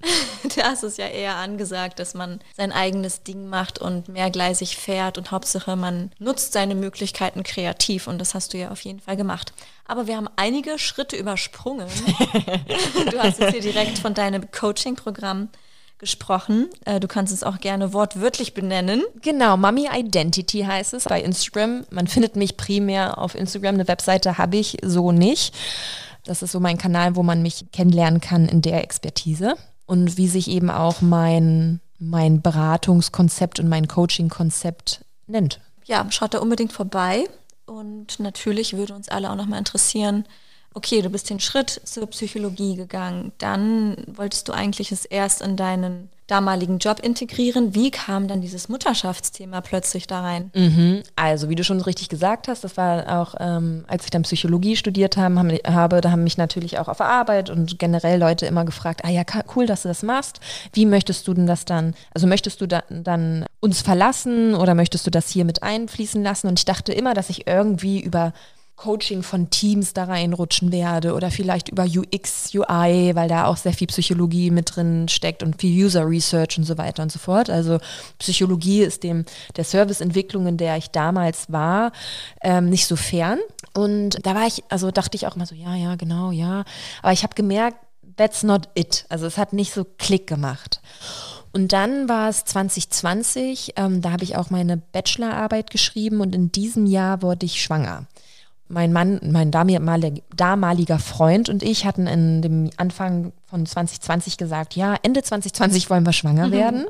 [0.56, 5.18] da ist es ja eher angesagt, dass man sein eigenes Ding macht und mehrgleisig fährt
[5.18, 9.18] und Hauptsache man nutzt seine Möglichkeiten kreativ und das hast du ja auf jeden Fall
[9.18, 9.52] gemacht.
[9.86, 11.88] Aber wir haben einige Schritte übersprungen.
[13.12, 15.50] du hast jetzt hier direkt von deinem Coaching-Programm
[16.00, 16.70] gesprochen.
[16.86, 19.04] Äh, du kannst es auch gerne wortwörtlich benennen.
[19.22, 21.86] Genau, Mummy Identity heißt es bei Instagram.
[21.92, 23.76] Man findet mich primär auf Instagram.
[23.76, 25.54] Eine Webseite habe ich so nicht.
[26.24, 29.56] Das ist so mein Kanal, wo man mich kennenlernen kann in der Expertise.
[29.86, 35.60] Und wie sich eben auch mein, mein Beratungskonzept und mein Coaching-Konzept nennt.
[35.86, 37.26] Ja, schaut da unbedingt vorbei.
[37.66, 40.26] Und natürlich würde uns alle auch nochmal interessieren,
[40.74, 45.56] okay, du bist den Schritt zur Psychologie gegangen, dann wolltest du eigentlich es erst in
[45.56, 47.74] deinen damaligen Job integrieren.
[47.74, 50.52] Wie kam dann dieses Mutterschaftsthema plötzlich da rein?
[50.54, 51.02] Mhm.
[51.16, 54.76] Also, wie du schon richtig gesagt hast, das war auch, ähm, als ich dann Psychologie
[54.76, 58.66] studiert haben, haben, habe, da haben mich natürlich auch auf Arbeit und generell Leute immer
[58.66, 59.24] gefragt, ah ja,
[59.56, 60.40] cool, dass du das machst.
[60.74, 65.08] Wie möchtest du denn das dann, also möchtest du da, dann uns verlassen oder möchtest
[65.08, 66.48] du das hier mit einfließen lassen?
[66.48, 68.34] Und ich dachte immer, dass ich irgendwie über
[68.80, 73.74] Coaching von Teams da reinrutschen werde oder vielleicht über UX, UI, weil da auch sehr
[73.74, 77.50] viel Psychologie mit drin steckt und viel User Research und so weiter und so fort.
[77.50, 77.80] Also
[78.20, 79.26] Psychologie ist dem
[79.58, 81.92] der Serviceentwicklung, in der ich damals war,
[82.42, 83.40] ähm, nicht so fern.
[83.74, 86.64] Und da war ich, also dachte ich auch mal so, ja, ja, genau, ja.
[87.02, 87.78] Aber ich habe gemerkt,
[88.16, 89.06] that's not it.
[89.10, 90.80] Also es hat nicht so Klick gemacht.
[91.52, 96.50] Und dann war es 2020, ähm, da habe ich auch meine Bachelorarbeit geschrieben und in
[96.54, 98.06] diesem Jahr wurde ich schwanger
[98.70, 104.96] mein Mann, mein damaliger Freund und ich hatten in dem Anfang von 2020 gesagt, ja,
[105.02, 106.52] Ende 2020 wollen wir schwanger mhm.
[106.52, 106.86] werden.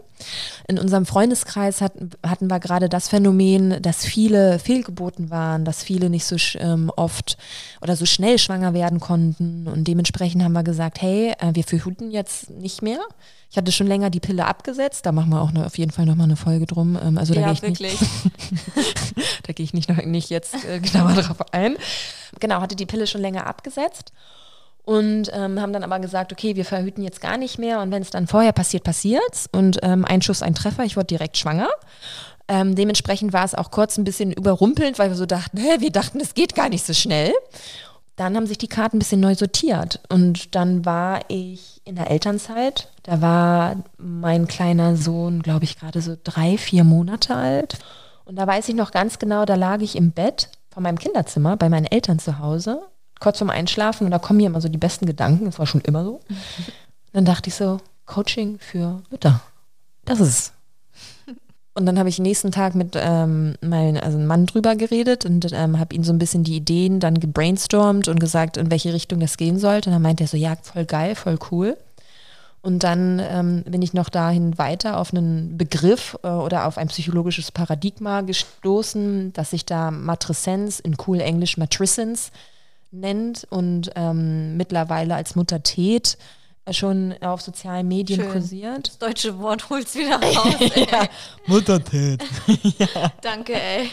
[0.67, 6.09] In unserem Freundeskreis hatten, hatten wir gerade das Phänomen, dass viele fehlgeboten waren, dass viele
[6.09, 7.37] nicht so ähm, oft
[7.81, 9.67] oder so schnell schwanger werden konnten.
[9.67, 12.99] Und dementsprechend haben wir gesagt, hey, äh, wir verhüten jetzt nicht mehr.
[13.49, 16.05] Ich hatte schon länger die Pille abgesetzt, da machen wir auch noch, auf jeden Fall
[16.05, 16.99] nochmal eine Folge drum.
[17.01, 18.01] Ähm, also da ja, gehe ich wirklich.
[18.01, 18.13] Nicht,
[19.47, 21.77] da gehe ich nicht, noch, nicht jetzt äh, genauer drauf ein.
[22.39, 24.11] Genau, hatte die Pille schon länger abgesetzt
[24.85, 28.01] und ähm, haben dann aber gesagt, okay, wir verhüten jetzt gar nicht mehr und wenn
[28.01, 31.69] es dann vorher passiert, passiert's und ähm, ein Schuss, ein Treffer, ich wurde direkt schwanger.
[32.47, 35.91] Ähm, dementsprechend war es auch kurz ein bisschen überrumpelnd, weil wir so dachten, hä, wir
[35.91, 37.31] dachten, es geht gar nicht so schnell.
[38.15, 42.09] Dann haben sich die Karten ein bisschen neu sortiert und dann war ich in der
[42.11, 42.89] Elternzeit.
[43.03, 47.77] Da war mein kleiner Sohn, glaube ich, gerade so drei, vier Monate alt.
[48.25, 51.55] Und da weiß ich noch ganz genau, da lag ich im Bett von meinem Kinderzimmer
[51.55, 52.81] bei meinen Eltern zu Hause,
[53.19, 55.81] kurz vorm Einschlafen und da kommen mir immer so die besten Gedanken, das war schon
[55.81, 56.21] immer so.
[57.13, 59.41] Dann dachte ich so, Coaching für Mütter.
[60.05, 60.53] Das ist es.
[61.75, 65.79] Und dann habe ich nächsten Tag mit ähm, meinem also Mann drüber geredet und ähm,
[65.79, 69.37] habe ihm so ein bisschen die Ideen dann gebrainstormt und gesagt, in welche Richtung das
[69.37, 69.89] gehen sollte.
[69.89, 71.77] Und dann meinte er so, ja, voll geil, voll cool.
[72.61, 76.89] Und dann ähm, bin ich noch dahin weiter auf einen Begriff äh, oder auf ein
[76.89, 82.31] psychologisches Paradigma gestoßen, das sich da Matreszenz in cool Englisch Matrescence
[82.91, 86.17] nennt und ähm, mittlerweile als Mutter Tät
[86.71, 88.31] schon auf sozialen Medien Schön.
[88.31, 88.87] kursiert.
[88.87, 90.55] Das deutsche Wort holt's wieder raus.
[90.59, 90.87] Ey.
[90.91, 91.07] ja.
[91.47, 92.23] Muttertät.
[92.77, 93.11] ja.
[93.21, 93.89] Danke, ey.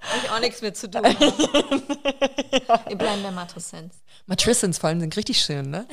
[0.00, 1.02] Habe ich auch nichts mehr zu tun.
[1.04, 2.80] ja.
[2.88, 3.94] Wir bleiben bei Matrescence.
[4.26, 5.86] Matrescence vor allem sind richtig schön, ne?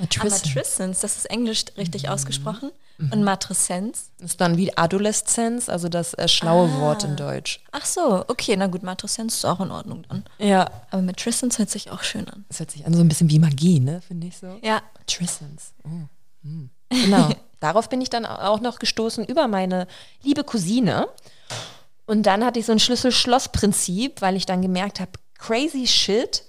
[0.00, 0.42] Matrescence.
[0.42, 2.08] Ah, Matrescence, das ist englisch richtig mhm.
[2.10, 2.70] ausgesprochen.
[2.98, 3.12] Mhm.
[3.12, 4.10] Und Matrescence?
[4.18, 6.80] Ist dann wie Adoleszenz, also das äh, schlaue ah.
[6.80, 7.60] Wort in Deutsch.
[7.72, 10.24] Ach so, okay, na gut, Matrescence ist auch in Ordnung dann.
[10.38, 10.70] Ja.
[10.90, 12.44] Aber Matrescence hört sich auch schön an.
[12.48, 14.58] Es hört sich an so ein bisschen wie Magie, ne, finde ich so.
[14.62, 14.82] Ja.
[14.98, 15.72] Matrescence.
[15.84, 15.88] Oh.
[16.42, 16.70] Hm.
[16.88, 17.30] Genau.
[17.60, 19.86] Darauf bin ich dann auch noch gestoßen über meine
[20.22, 21.08] liebe Cousine.
[22.06, 26.44] Und dann hatte ich so ein Schlüssel-Schloss-Prinzip, weil ich dann gemerkt habe, crazy shit.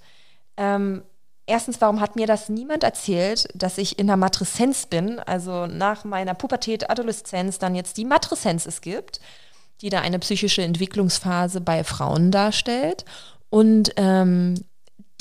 [0.55, 1.03] Ähm,
[1.45, 6.03] erstens, warum hat mir das niemand erzählt, dass ich in der Matreszenz bin, also nach
[6.03, 9.19] meiner Pubertät, Adoleszenz, dann jetzt die Matreszenz es gibt,
[9.81, 13.05] die da eine psychische Entwicklungsphase bei Frauen darstellt
[13.49, 14.55] und ähm,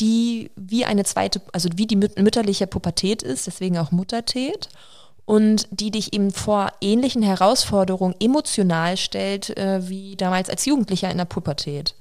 [0.00, 4.68] die wie eine zweite, also wie die mütterliche Pubertät ist, deswegen auch Muttertät
[5.24, 11.18] und die dich eben vor ähnlichen Herausforderungen emotional stellt, äh, wie damals als Jugendlicher in
[11.18, 11.94] der Pubertät.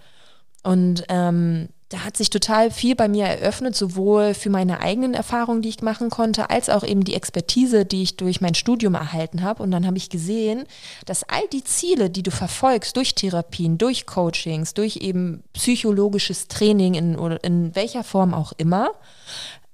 [0.64, 5.64] Und ähm, da hat sich total viel bei mir eröffnet, sowohl für meine eigenen Erfahrungen,
[5.64, 9.42] die ich machen konnte, als auch eben die Expertise, die ich durch mein Studium erhalten
[9.42, 9.64] habe.
[9.64, 10.66] Und dann habe ich gesehen,
[11.08, 16.94] dass all die Ziele, die du verfolgst, durch Therapien, durch Coachings, durch eben psychologisches Training
[16.94, 18.92] in, in welcher Form auch immer,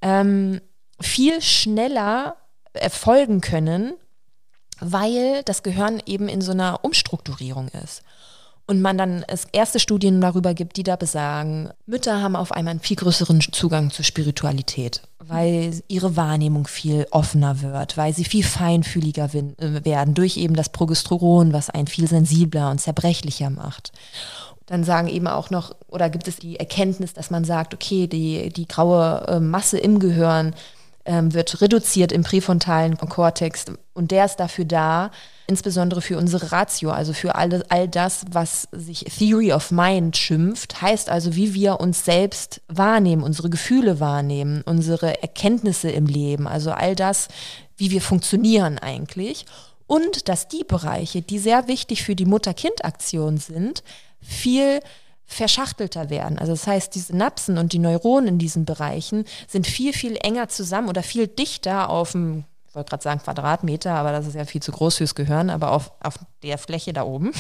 [0.01, 0.62] ähm,
[1.01, 2.38] viel schneller
[2.71, 3.93] erfolgen können,
[4.80, 8.04] weil das Gehirn eben in so einer Umstrukturierung ist
[8.67, 12.71] und man dann es erste Studien darüber gibt, die da besagen, Mütter haben auf einmal
[12.71, 18.43] einen viel größeren Zugang zur Spiritualität, weil ihre Wahrnehmung viel offener wird, weil sie viel
[18.43, 23.91] feinfühliger äh, werden durch eben das Progesteron, was einen viel sensibler und zerbrechlicher macht.
[24.65, 28.49] Dann sagen eben auch noch, oder gibt es die Erkenntnis, dass man sagt, okay, die,
[28.49, 30.56] die graue äh, Masse im Gehirn
[31.05, 35.11] ähm, wird reduziert im präfrontalen Kortex und der ist dafür da,
[35.47, 40.81] insbesondere für unsere Ratio, also für all, all das, was sich Theory of Mind schimpft,
[40.81, 46.71] heißt also, wie wir uns selbst wahrnehmen, unsere Gefühle wahrnehmen, unsere Erkenntnisse im Leben, also
[46.71, 47.27] all das,
[47.77, 49.45] wie wir funktionieren eigentlich.
[49.87, 53.83] Und dass die Bereiche, die sehr wichtig für die Mutter-Kind-Aktion sind,
[54.19, 54.79] viel
[55.25, 56.38] verschachtelter werden.
[56.38, 60.49] Also das heißt, die Synapsen und die Neuronen in diesen Bereichen sind viel, viel enger
[60.49, 64.45] zusammen oder viel dichter auf dem, ich wollte gerade sagen Quadratmeter, aber das ist ja
[64.45, 67.31] viel zu groß fürs Gehirn, aber auf, auf der Fläche da oben.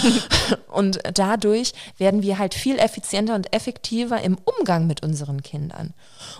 [0.72, 5.92] und dadurch werden wir halt viel effizienter und effektiver im Umgang mit unseren Kindern.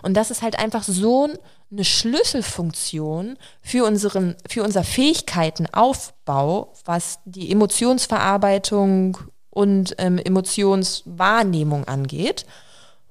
[0.02, 1.28] Und das ist halt einfach so
[1.70, 9.18] eine Schlüsselfunktion für unseren, für unser Fähigkeitenaufbau, was die Emotionsverarbeitung
[9.50, 12.46] und ähm, Emotionswahrnehmung angeht.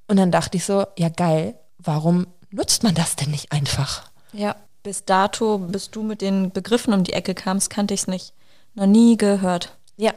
[0.08, 4.10] Und dann dachte ich so, ja geil, warum nutzt man das denn nicht einfach?
[4.32, 8.06] Ja, bis dato, bis du mit den Begriffen um die Ecke kamst, kannte ich es
[8.06, 8.32] nicht.
[8.74, 9.76] Noch nie gehört.
[9.96, 10.10] Ja.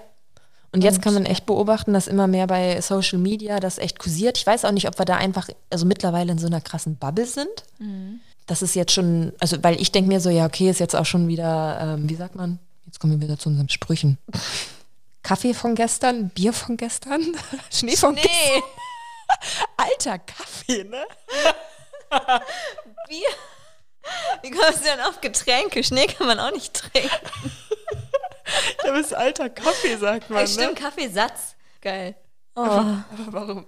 [0.71, 3.99] Und, und jetzt kann man echt beobachten, dass immer mehr bei Social Media das echt
[3.99, 4.37] kursiert.
[4.37, 7.25] Ich weiß auch nicht, ob wir da einfach, also mittlerweile in so einer krassen Bubble
[7.25, 7.63] sind.
[7.79, 10.95] Mhm das ist jetzt schon, also weil ich denke mir so, ja, okay, ist jetzt
[10.95, 12.59] auch schon wieder, ähm, wie sagt man?
[12.85, 14.17] Jetzt kommen wir wieder zu unseren Sprüchen.
[15.23, 17.35] Kaffee von gestern, Bier von gestern,
[17.71, 18.31] Schnee von gestern.
[18.31, 18.63] Nee,
[19.77, 21.05] Alter Kaffee, ne?
[23.07, 23.29] Bier.
[24.41, 25.83] Wie kommst du denn auf Getränke?
[25.83, 27.09] Schnee kann man auch nicht trinken.
[28.83, 31.55] Das ist alter Kaffee, sagt man, Ja, stimmt, Kaffeesatz.
[31.81, 32.15] Geil.
[32.55, 33.65] Oh, Aber warum,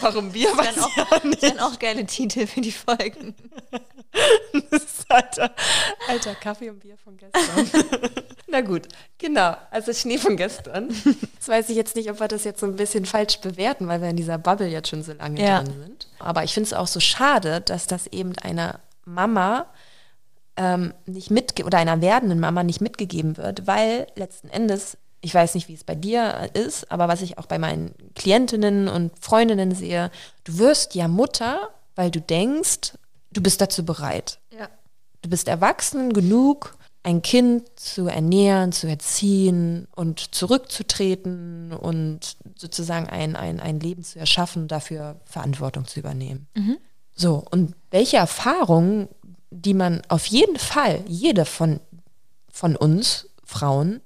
[0.00, 0.48] warum Bier?
[0.56, 1.42] das Weiß wären ich auch, auch nicht.
[1.42, 3.34] das wären auch geile Titel für die Folgen.
[4.70, 5.50] Das ist alter,
[6.08, 7.68] alter Kaffee und Bier von gestern.
[8.46, 8.86] Na gut,
[9.18, 9.56] genau.
[9.72, 10.88] Also Schnee von gestern.
[11.38, 14.00] Das weiß ich jetzt nicht, ob wir das jetzt so ein bisschen falsch bewerten, weil
[14.00, 15.64] wir in dieser Bubble jetzt schon so lange Ja.
[15.64, 16.08] drin sind.
[16.20, 19.66] Aber ich finde es auch so schade, dass das eben einer Mama
[20.56, 25.54] ähm, nicht mitge oder einer werdenden Mama nicht mitgegeben wird, weil letzten Endes, ich weiß
[25.54, 29.74] nicht, wie es bei dir ist, aber was ich auch bei meinen Klientinnen und Freundinnen
[29.74, 30.10] sehe,
[30.44, 32.92] du wirst ja Mutter, weil du denkst,
[33.32, 34.38] du bist dazu bereit.
[34.50, 34.68] Ja.
[35.22, 43.34] Du bist erwachsen genug, ein Kind zu ernähren, zu erziehen und zurückzutreten und sozusagen ein,
[43.34, 46.46] ein, ein Leben zu erschaffen, dafür Verantwortung zu übernehmen.
[47.14, 49.08] So, und welche Erfahrungen,
[49.50, 51.80] die man auf jeden Fall, jede von,
[52.50, 54.02] von uns Frauen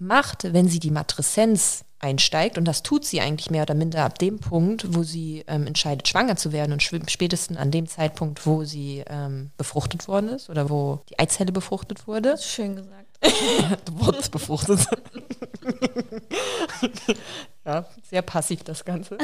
[0.00, 4.18] macht, wenn sie die Matreszenz einsteigt, und das tut sie eigentlich mehr oder minder ab
[4.18, 8.64] dem Punkt, wo sie ähm, entscheidet, schwanger zu werden und spätestens an dem Zeitpunkt, wo
[8.64, 12.36] sie ähm, befruchtet worden ist oder wo die Eizelle befruchtet wurde.
[12.38, 13.06] Schön gesagt.
[13.92, 14.80] Wurz befruchtet.
[17.66, 19.18] ja, sehr passiv das Ganze.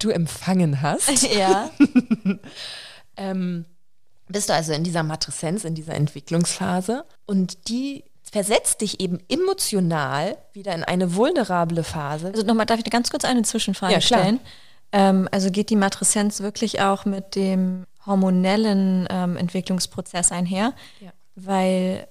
[0.00, 1.22] du empfangen hast.
[1.32, 1.70] ja.
[3.16, 3.66] ähm,
[4.26, 10.38] bist du also in dieser Matreszenz, in dieser Entwicklungsphase und die versetzt dich eben emotional
[10.54, 12.28] wieder in eine vulnerable Phase.
[12.28, 14.40] Also nochmal, darf ich ganz kurz eine Zwischenfrage Ja, stellen?
[14.90, 20.72] Ähm, also geht die Matreszenz wirklich auch mit dem hormonellen ähm, Entwicklungsprozess einher?
[21.00, 21.10] Ja.
[21.34, 22.08] Weil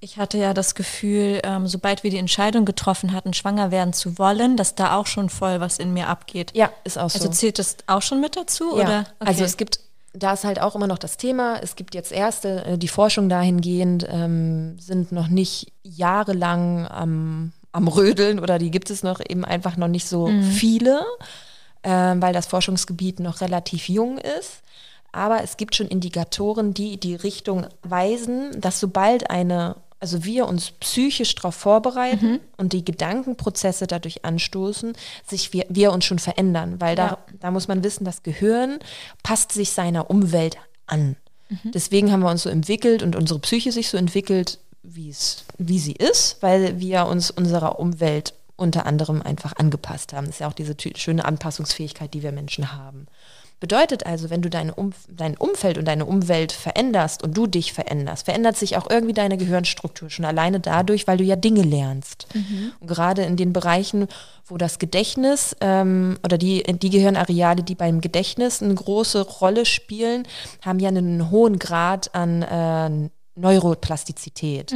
[0.00, 4.18] ich hatte ja das Gefühl, ähm, sobald wir die Entscheidung getroffen hatten, schwanger werden zu
[4.18, 6.50] wollen, dass da auch schon voll was in mir abgeht.
[6.54, 7.18] ja, ist auch so.
[7.18, 8.76] Also zählt das auch schon mit dazu?
[8.78, 9.00] Ja, Oder?
[9.00, 9.28] Okay.
[9.28, 9.80] also es gibt,
[10.14, 13.28] da ist halt auch immer noch das Thema, es gibt jetzt erste, äh, die Forschung
[13.28, 19.44] dahingehend ähm, sind noch nicht jahrelang am, am Rödeln oder die gibt es noch eben
[19.44, 21.02] einfach noch nicht so viele,
[21.82, 24.62] ähm, weil das Forschungsgebiet noch relativ jung ist.
[25.12, 30.72] Aber es gibt schon Indikatoren, die die Richtung weisen, dass sobald eine, also wir uns
[30.72, 34.94] psychisch darauf vorbereiten und die Gedankenprozesse dadurch anstoßen,
[35.26, 36.80] sich wir, wir uns schon verändern.
[36.80, 37.18] Weil da, Ja.
[37.40, 38.80] da muss man wissen, das Gehirn
[39.22, 41.16] passt sich seiner Umwelt an.
[41.74, 45.78] Deswegen haben wir uns so entwickelt und unsere Psyche sich so entwickelt, wie es, wie
[45.78, 50.26] sie ist, weil wir uns unserer Umwelt unter anderem einfach angepasst haben.
[50.26, 53.06] Das ist ja auch diese schöne Anpassungsfähigkeit, die wir Menschen haben.
[53.62, 57.72] Bedeutet also, wenn du deine um dein Umfeld und deine Umwelt veränderst und du dich
[57.72, 62.26] veränderst, verändert sich auch irgendwie deine Gehirnstruktur schon alleine dadurch, weil du ja Dinge lernst.
[62.80, 64.08] Und gerade in den Bereichen,
[64.46, 70.24] wo das Gedächtnis ähm, oder die, die Gehirnareale, die beim Gedächtnis eine große Rolle spielen,
[70.62, 74.72] haben ja einen hohen Grad an äh, Neuroplastizität.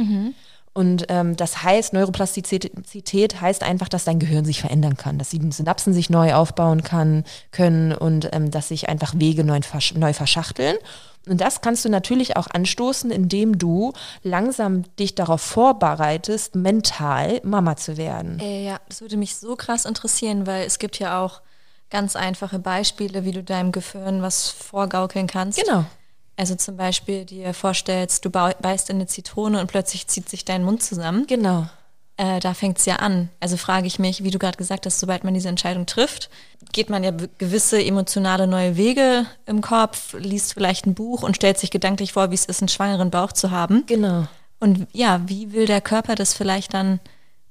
[0.77, 5.41] Und ähm, das heißt, Neuroplastizität heißt einfach, dass dein Gehirn sich verändern kann, dass die
[5.51, 10.13] Synapsen sich neu aufbauen kann, können und ähm, dass sich einfach Wege neu, versch neu
[10.13, 10.77] verschachteln.
[11.27, 17.75] Und das kannst du natürlich auch anstoßen, indem du langsam dich darauf vorbereitest, mental Mama
[17.75, 18.39] zu werden.
[18.39, 21.41] Äh, ja, das würde mich so krass interessieren, weil es gibt ja auch
[21.89, 25.57] ganz einfache Beispiele, wie du deinem Gehirn was vorgaukeln kannst.
[25.59, 25.85] Genau.
[26.37, 30.63] Also zum Beispiel dir vorstellst, du beißt in eine Zitrone und plötzlich zieht sich dein
[30.63, 31.25] Mund zusammen.
[31.27, 31.67] Genau.
[32.15, 33.29] Äh, da fängt es ja an.
[33.39, 36.29] Also frage ich mich, wie du gerade gesagt hast, sobald man diese Entscheidung trifft,
[36.71, 41.57] geht man ja gewisse emotionale neue Wege im Kopf, liest vielleicht ein Buch und stellt
[41.59, 43.83] sich gedanklich vor, wie es ist, einen schwangeren Bauch zu haben.
[43.85, 44.27] Genau.
[44.59, 46.99] Und ja, wie will der Körper das vielleicht dann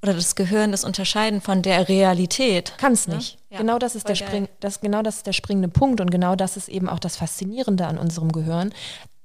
[0.03, 2.73] oder das Gehirn das unterscheiden von der Realität?
[2.79, 3.17] Kann's Ne?
[3.17, 3.39] nicht.
[3.46, 4.15] Ja, genau das ist der.
[4.15, 7.17] Spring, das, genau das ist der springende Punkt und genau das ist eben auch das
[7.17, 8.73] Faszinierende an unserem Gehirn.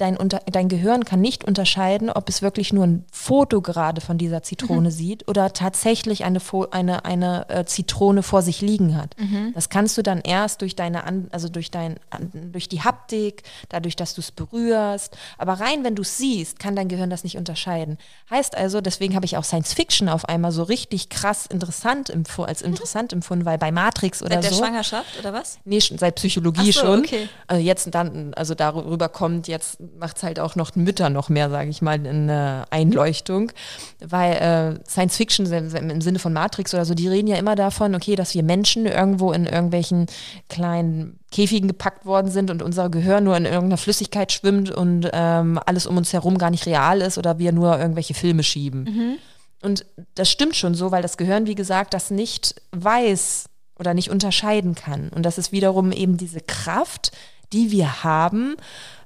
[0.01, 4.17] Dein, unter, dein Gehirn kann nicht unterscheiden, ob es wirklich nur ein Foto gerade von
[4.17, 4.91] dieser Zitrone Mhm.
[4.91, 9.15] sieht oder tatsächlich eine, Fo- eine, eine äh, Zitrone vor sich liegen hat.
[9.19, 9.51] Mhm.
[9.53, 13.43] Das kannst du dann erst durch deine, an, also durch dein, an, durch die Haptik,
[13.69, 15.15] dadurch, dass du es berührst.
[15.37, 17.99] Aber rein, wenn du es siehst, kann dein Gehirn das nicht unterscheiden.
[18.31, 22.43] Heißt also, deswegen habe ich auch Science Fiction auf einmal so richtig krass interessant empfu-
[22.45, 24.57] als interessant empfunden, weil bei Matrix oder Seit der so.
[24.63, 25.59] Schwangerschaft oder was?
[25.63, 26.99] Nee, seit Psychologie so, schon.
[27.01, 27.29] okay.
[27.45, 31.49] Also jetzt dann, also darüber kommt jetzt macht es halt auch noch Mütter noch mehr,
[31.49, 33.51] sage ich mal, in äh, Einleuchtung.
[33.99, 37.95] Weil äh, Science Fiction im Sinne von Matrix oder so, die reden ja immer davon,
[37.95, 40.07] okay, dass wir Menschen irgendwo in irgendwelchen
[40.49, 45.59] kleinen Käfigen gepackt worden sind und unser Gehör nur in irgendeiner Flüssigkeit schwimmt und ähm,
[45.65, 48.83] alles um uns herum gar nicht real ist oder wir nur irgendwelche Filme schieben.
[48.83, 49.17] Mhm.
[49.61, 49.85] Und
[50.15, 53.45] das stimmt schon so, weil das Gehirn, wie gesagt, das nicht weiß
[53.77, 55.09] oder nicht unterscheiden kann.
[55.09, 57.11] Und das ist wiederum eben diese Kraft,
[57.53, 58.55] die wir haben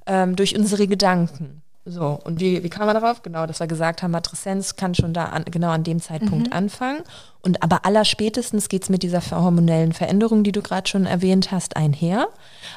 [0.05, 1.61] ähm, durch unsere Gedanken.
[1.87, 3.21] So, und wie, wie kam man darauf?
[3.21, 6.53] Genau, dass wir gesagt haben, Matreszenz kann schon da an, genau an dem Zeitpunkt mhm.
[6.53, 7.03] anfangen.
[7.43, 11.77] Und aber allerspätestens geht es mit dieser hormonellen Veränderung, die du gerade schon erwähnt hast,
[11.77, 12.27] einher,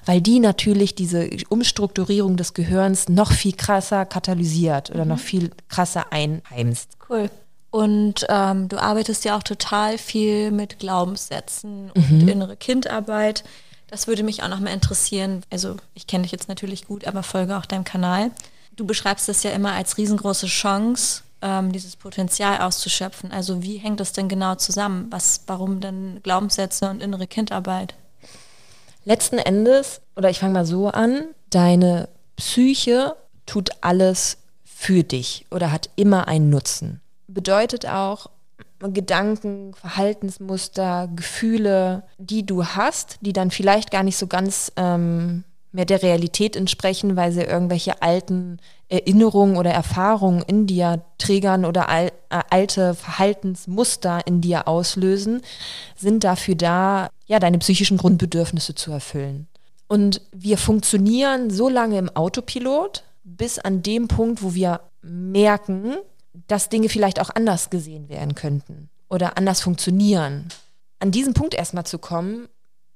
[0.04, 5.12] weil die natürlich diese Umstrukturierung des Gehirns noch viel krasser katalysiert oder mhm.
[5.12, 6.98] noch viel krasser einheimst.
[7.08, 7.30] Cool.
[7.70, 12.28] Und ähm, du arbeitest ja auch total viel mit Glaubenssätzen und mhm.
[12.28, 13.42] innere Kindarbeit.
[13.88, 15.42] Das würde mich auch noch mal interessieren.
[15.50, 18.30] Also ich kenne dich jetzt natürlich gut, aber folge auch deinem Kanal.
[18.76, 23.32] Du beschreibst das ja immer als riesengroße Chance, ähm, dieses Potenzial auszuschöpfen.
[23.32, 25.06] Also wie hängt das denn genau zusammen?
[25.10, 27.94] Was, warum denn Glaubenssätze und innere Kindarbeit?
[29.04, 33.16] Letzten Endes, oder ich fange mal so an, deine Psyche
[33.46, 37.00] tut alles für dich oder hat immer einen Nutzen.
[37.26, 38.30] Bedeutet auch,
[38.80, 45.84] Gedanken, Verhaltensmuster, Gefühle, die du hast, die dann vielleicht gar nicht so ganz ähm, mehr
[45.84, 48.58] der Realität entsprechen, weil sie irgendwelche alten
[48.88, 55.42] Erinnerungen oder Erfahrungen in dir triggern oder al äh, alte Verhaltensmuster in dir auslösen,
[55.96, 59.46] sind dafür da, ja, deine psychischen Grundbedürfnisse zu erfüllen.
[59.88, 65.96] Und wir funktionieren so lange im Autopilot, bis an dem Punkt, wo wir merken,
[66.46, 70.48] dass Dinge vielleicht auch anders gesehen werden könnten oder anders funktionieren.
[71.00, 72.48] An diesen Punkt erstmal zu kommen,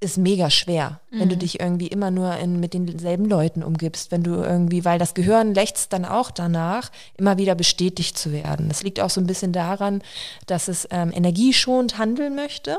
[0.02, 1.20] ist mega schwer, mhm.
[1.20, 1.40] wenn du mhm.
[1.40, 5.54] dich irgendwie immer nur in, mit denselben Leuten umgibst, wenn du irgendwie, weil das Gehirn
[5.54, 8.68] lächzt dann auch danach, immer wieder bestätigt zu werden.
[8.68, 10.02] Das liegt auch so ein bisschen daran,
[10.46, 12.78] dass es ähm, energieschonend handeln möchte.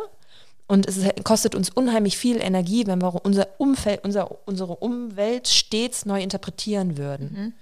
[0.67, 6.05] Und es kostet uns unheimlich viel Energie, wenn wir unser Umfeld, unser, unsere Umwelt stets
[6.05, 7.31] neu interpretieren würden.
[7.33, 7.53] Mhm.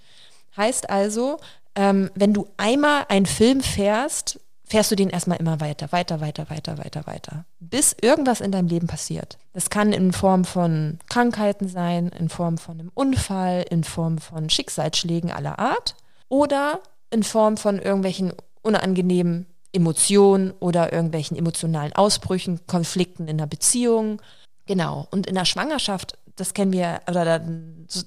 [0.58, 1.38] Heißt also,
[1.76, 6.50] ähm, wenn du einmal einen Film fährst, fährst du den erstmal immer weiter, weiter, weiter,
[6.50, 9.38] weiter, weiter, weiter, bis irgendwas in deinem Leben passiert.
[9.54, 14.50] Das kann in Form von Krankheiten sein, in Form von einem Unfall, in Form von
[14.50, 15.96] Schicksalsschlägen aller Art
[16.30, 24.22] oder in Form von irgendwelchen unangenehmen Emotionen oder irgendwelchen emotionalen Ausbrüchen, Konflikten in der Beziehung.
[24.66, 25.08] Genau.
[25.12, 27.46] Und in der Schwangerschaft das kennen wir, oder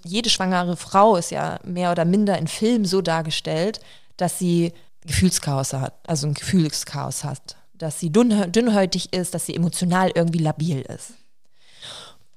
[0.05, 3.81] jede schwangere Frau ist ja mehr oder minder in Filmen so dargestellt,
[4.17, 4.73] dass sie
[5.07, 10.81] Gefühlschaos hat, also ein Gefühlschaos hat, dass sie dünnhäutig ist, dass sie emotional irgendwie labil
[10.81, 11.15] ist.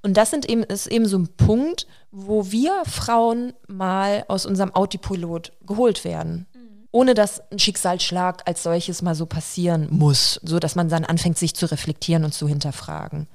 [0.04, 4.74] Und das sind eben, ist eben so ein Punkt, wo wir Frauen mal aus unserem
[4.74, 6.48] Autopilot geholt werden.
[6.54, 6.88] Mhm.
[6.92, 11.38] Ohne dass ein Schicksalsschlag als solches mal so passieren muss, so dass man dann anfängt,
[11.38, 13.28] sich zu reflektieren und zu hinterfragen.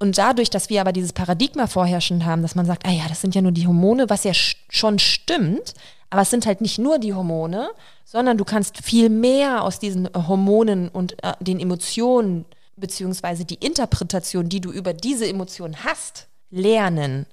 [0.00, 3.20] Und dadurch, dass wir aber dieses Paradigma vorherrschend haben, dass man sagt, ah ja, das
[3.20, 5.74] sind ja nur die Hormone, was ja schon stimmt,
[6.08, 7.68] aber es sind halt nicht nur die Hormone,
[8.06, 12.46] sondern du kannst viel mehr aus diesen Hormonen und äh, den Emotionen
[12.76, 17.26] beziehungsweise die Interpretation, die du über diese Emotionen hast, lernen,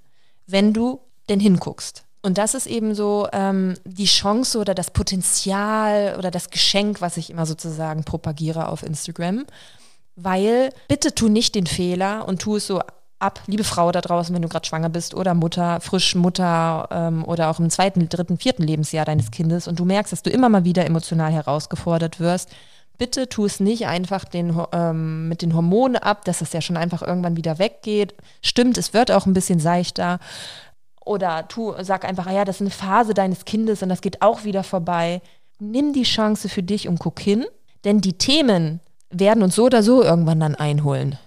[0.45, 0.99] wenn du
[1.29, 2.03] denn hinguckst.
[2.21, 7.15] Und das ist eben so ähm, die Chance oder das Potenzial oder das Geschenk, was
[7.15, 9.45] ich immer sozusagen propagiere auf Instagram
[10.17, 12.81] weil bitte tu nicht den Fehler und tu es so
[13.19, 17.23] ab, liebe Frau da draußen, wenn du gerade schwanger bist oder Mutter, frisch Mutter ähm,
[17.23, 20.49] oder auch im zweiten, dritten, vierten Lebensjahr deines Kindes und du merkst, dass du immer
[20.49, 22.49] mal wieder emotional herausgefordert wirst,
[22.97, 26.77] bitte tu es nicht einfach den, ähm, mit den Hormonen ab, dass es ja schon
[26.77, 28.15] einfach irgendwann wieder weggeht.
[28.41, 30.19] Stimmt, es wird auch ein bisschen seichter.
[31.05, 34.21] Oder tu, sag einfach, ah ja, das ist eine Phase deines Kindes und das geht
[34.21, 35.21] auch wieder vorbei.
[35.59, 37.45] Nimm die Chance für dich und guck hin,
[37.85, 41.17] denn die Themen, werden uns so oder so irgendwann dann einholen.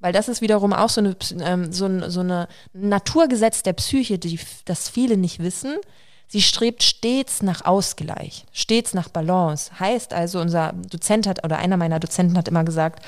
[0.00, 4.18] Weil das ist wiederum auch so eine, ähm, so, ein, so eine Naturgesetz der Psyche,
[4.18, 5.76] die, das viele nicht wissen.
[6.26, 9.78] Sie strebt stets nach Ausgleich, stets nach Balance.
[9.78, 13.04] Heißt also, unser Dozent hat, oder einer meiner Dozenten hat immer gesagt,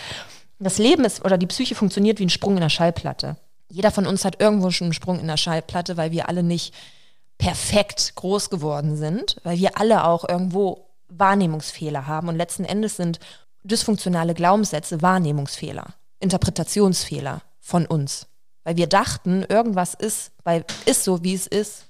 [0.59, 3.37] das Leben ist, oder die Psyche funktioniert wie ein Sprung in der Schallplatte.
[3.69, 6.75] Jeder von uns hat irgendwo schon einen Sprung in der Schallplatte, weil wir alle nicht
[7.39, 12.29] perfekt groß geworden sind, weil wir alle auch irgendwo Wahrnehmungsfehler haben.
[12.29, 13.19] Und letzten Endes sind
[13.65, 18.27] dysfunktionale Glaubenssätze Wahrnehmungsfehler, Interpretationsfehler von uns.
[18.65, 21.87] Weil wir dachten, irgendwas ist, weil, ist so, wie es ist,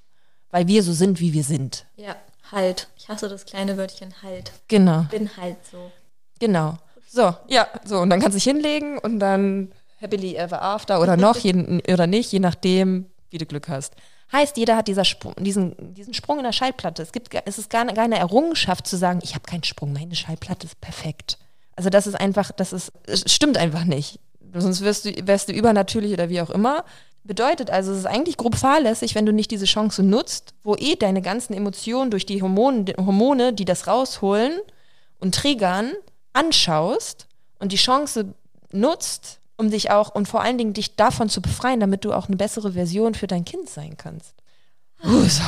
[0.49, 1.85] weil wir so sind, wie wir sind.
[1.95, 2.15] Ja,
[2.51, 2.87] halt.
[2.97, 4.51] Ich hasse das kleine Wörtchen halt.
[4.67, 5.03] Genau.
[5.11, 5.91] Bin halt so.
[6.39, 6.77] Genau.
[7.07, 9.71] So, ja, so, und dann kannst du dich hinlegen und dann
[10.01, 13.93] happily ever after oder noch, jeden, oder nicht, je nachdem, wie du Glück hast.
[14.31, 17.03] Heißt, jeder hat dieser Sprung, diesen, diesen Sprung in der Schallplatte.
[17.03, 20.65] Es, gibt, es ist gar keine Errungenschaft zu sagen, ich habe keinen Sprung, meine Schallplatte
[20.65, 21.37] ist perfekt.
[21.75, 24.19] Also das ist einfach, das ist, es stimmt einfach nicht.
[24.55, 26.85] Sonst wirst du, wärst du übernatürlich oder wie auch immer.
[27.23, 30.95] Bedeutet also, es ist eigentlich grob fahrlässig, wenn du nicht diese Chance nutzt, wo eh
[30.95, 34.59] deine ganzen Emotionen durch die Hormone, Hormone die das rausholen
[35.19, 35.93] und triggern,
[36.33, 37.27] anschaust
[37.59, 38.33] und die Chance
[38.71, 42.27] nutzt, um dich auch und vor allen Dingen dich davon zu befreien, damit du auch
[42.27, 44.35] eine bessere Version für dein Kind sein kannst.
[45.01, 45.09] So.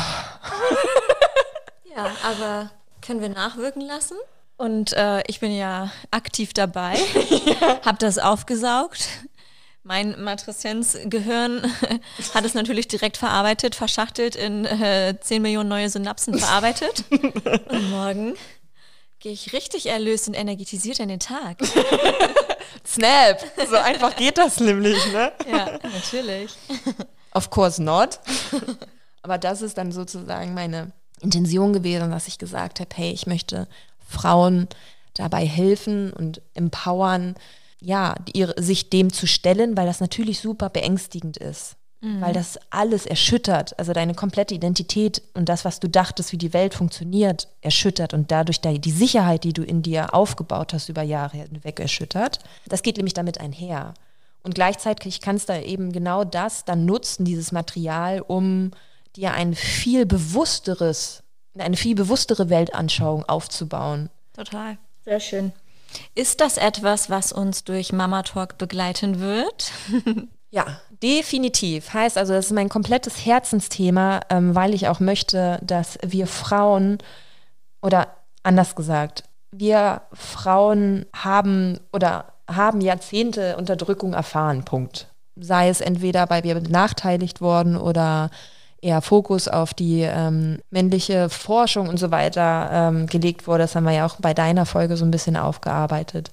[1.96, 2.72] ja, aber
[3.02, 4.16] können wir nachwirken lassen?
[4.58, 6.96] Und äh, ich bin ja aktiv dabei,
[7.86, 9.08] habe das aufgesaugt.
[9.84, 11.72] Mein Matreszenz-Gehirn
[12.34, 17.04] hat es natürlich direkt verarbeitet, verschachtelt in äh, 10 Millionen neue Synapsen verarbeitet.
[17.12, 18.34] Und morgen
[19.20, 21.58] gehe ich richtig erlöst und energetisiert in den Tag.
[22.86, 23.40] Snap!
[23.68, 25.32] So einfach geht das nämlich, ne?
[25.50, 26.52] Ja, natürlich.
[27.32, 28.20] Of course not.
[29.24, 30.92] Aber das ist dann sozusagen meine
[31.22, 33.68] Intention gewesen, dass ich gesagt habe, hey, ich möchte
[34.06, 34.68] Frauen
[35.14, 37.36] dabei helfen und empowern,
[37.80, 41.76] ja, ihre, sich dem zu stellen, weil das natürlich super beängstigend ist.
[42.02, 42.22] Mhm.
[42.22, 46.54] Weil das alles erschüttert, also deine komplette Identität und das, was du dachtest, wie die
[46.54, 51.38] Welt funktioniert, erschüttert und dadurch die Sicherheit, die du in dir aufgebaut hast, über Jahre
[51.38, 52.40] hinweg erschüttert.
[52.68, 53.94] Das geht nämlich damit einher.
[54.44, 58.72] Und gleichzeitig kannst du eben genau das dann nutzen, dieses Material, um
[59.16, 61.24] dir ein viel bewussteres,
[61.58, 64.10] eine viel bewusstere Weltanschauung aufzubauen.
[64.34, 64.78] Total.
[65.04, 65.54] Sehr schön.
[66.14, 69.72] Ist das etwas, was uns durch Mama Talk begleiten wird?
[70.50, 70.66] ja,
[71.02, 71.94] definitiv.
[71.94, 76.98] Heißt also, das ist mein komplettes Herzensthema, ähm, weil ich auch möchte, dass wir Frauen
[77.82, 78.08] oder
[78.44, 85.08] anders gesagt, wir Frauen haben oder haben Jahrzehnte Unterdrückung erfahren, Punkt.
[85.36, 88.30] Sei es entweder, weil wir benachteiligt worden oder
[88.82, 93.64] eher Fokus auf die ähm, männliche Forschung und so weiter ähm, gelegt wurde.
[93.64, 96.32] Das haben wir ja auch bei deiner Folge so ein bisschen aufgearbeitet.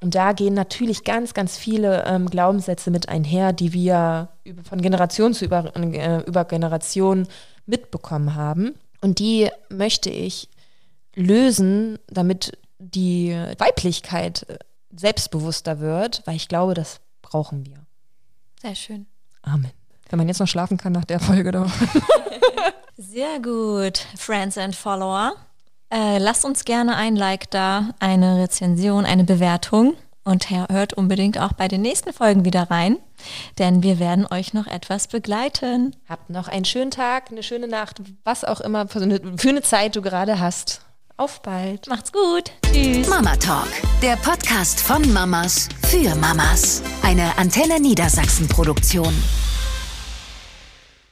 [0.00, 4.28] Und da gehen natürlich ganz, ganz viele ähm, Glaubenssätze mit einher, die wir
[4.62, 7.26] von Generation zu über, äh, über Generation
[7.66, 8.74] mitbekommen haben.
[9.00, 10.48] Und die möchte ich
[11.14, 14.58] lösen, damit die Weiblichkeit äh,
[14.96, 17.84] selbstbewusster wird, weil ich glaube, das brauchen wir.
[18.62, 19.06] Sehr schön.
[19.42, 19.77] Amen.
[20.08, 21.70] Wenn man jetzt noch schlafen kann nach der Folge doch.
[22.96, 25.32] Sehr gut, Friends and Follower.
[25.90, 29.94] Äh, lasst uns gerne ein Like da, eine Rezension, eine Bewertung
[30.24, 32.98] und hört unbedingt auch bei den nächsten Folgen wieder rein,
[33.58, 35.96] denn wir werden euch noch etwas begleiten.
[36.08, 39.62] Habt noch einen schönen Tag, eine schöne Nacht, was auch immer für eine, für eine
[39.62, 40.82] Zeit du gerade hast.
[41.16, 41.88] Auf bald.
[41.88, 42.52] Macht's gut.
[42.70, 43.08] Tschüss.
[43.08, 43.66] Mama Talk,
[44.02, 46.82] der Podcast von Mamas für Mamas.
[47.02, 49.12] Eine Antenne Niedersachsen Produktion.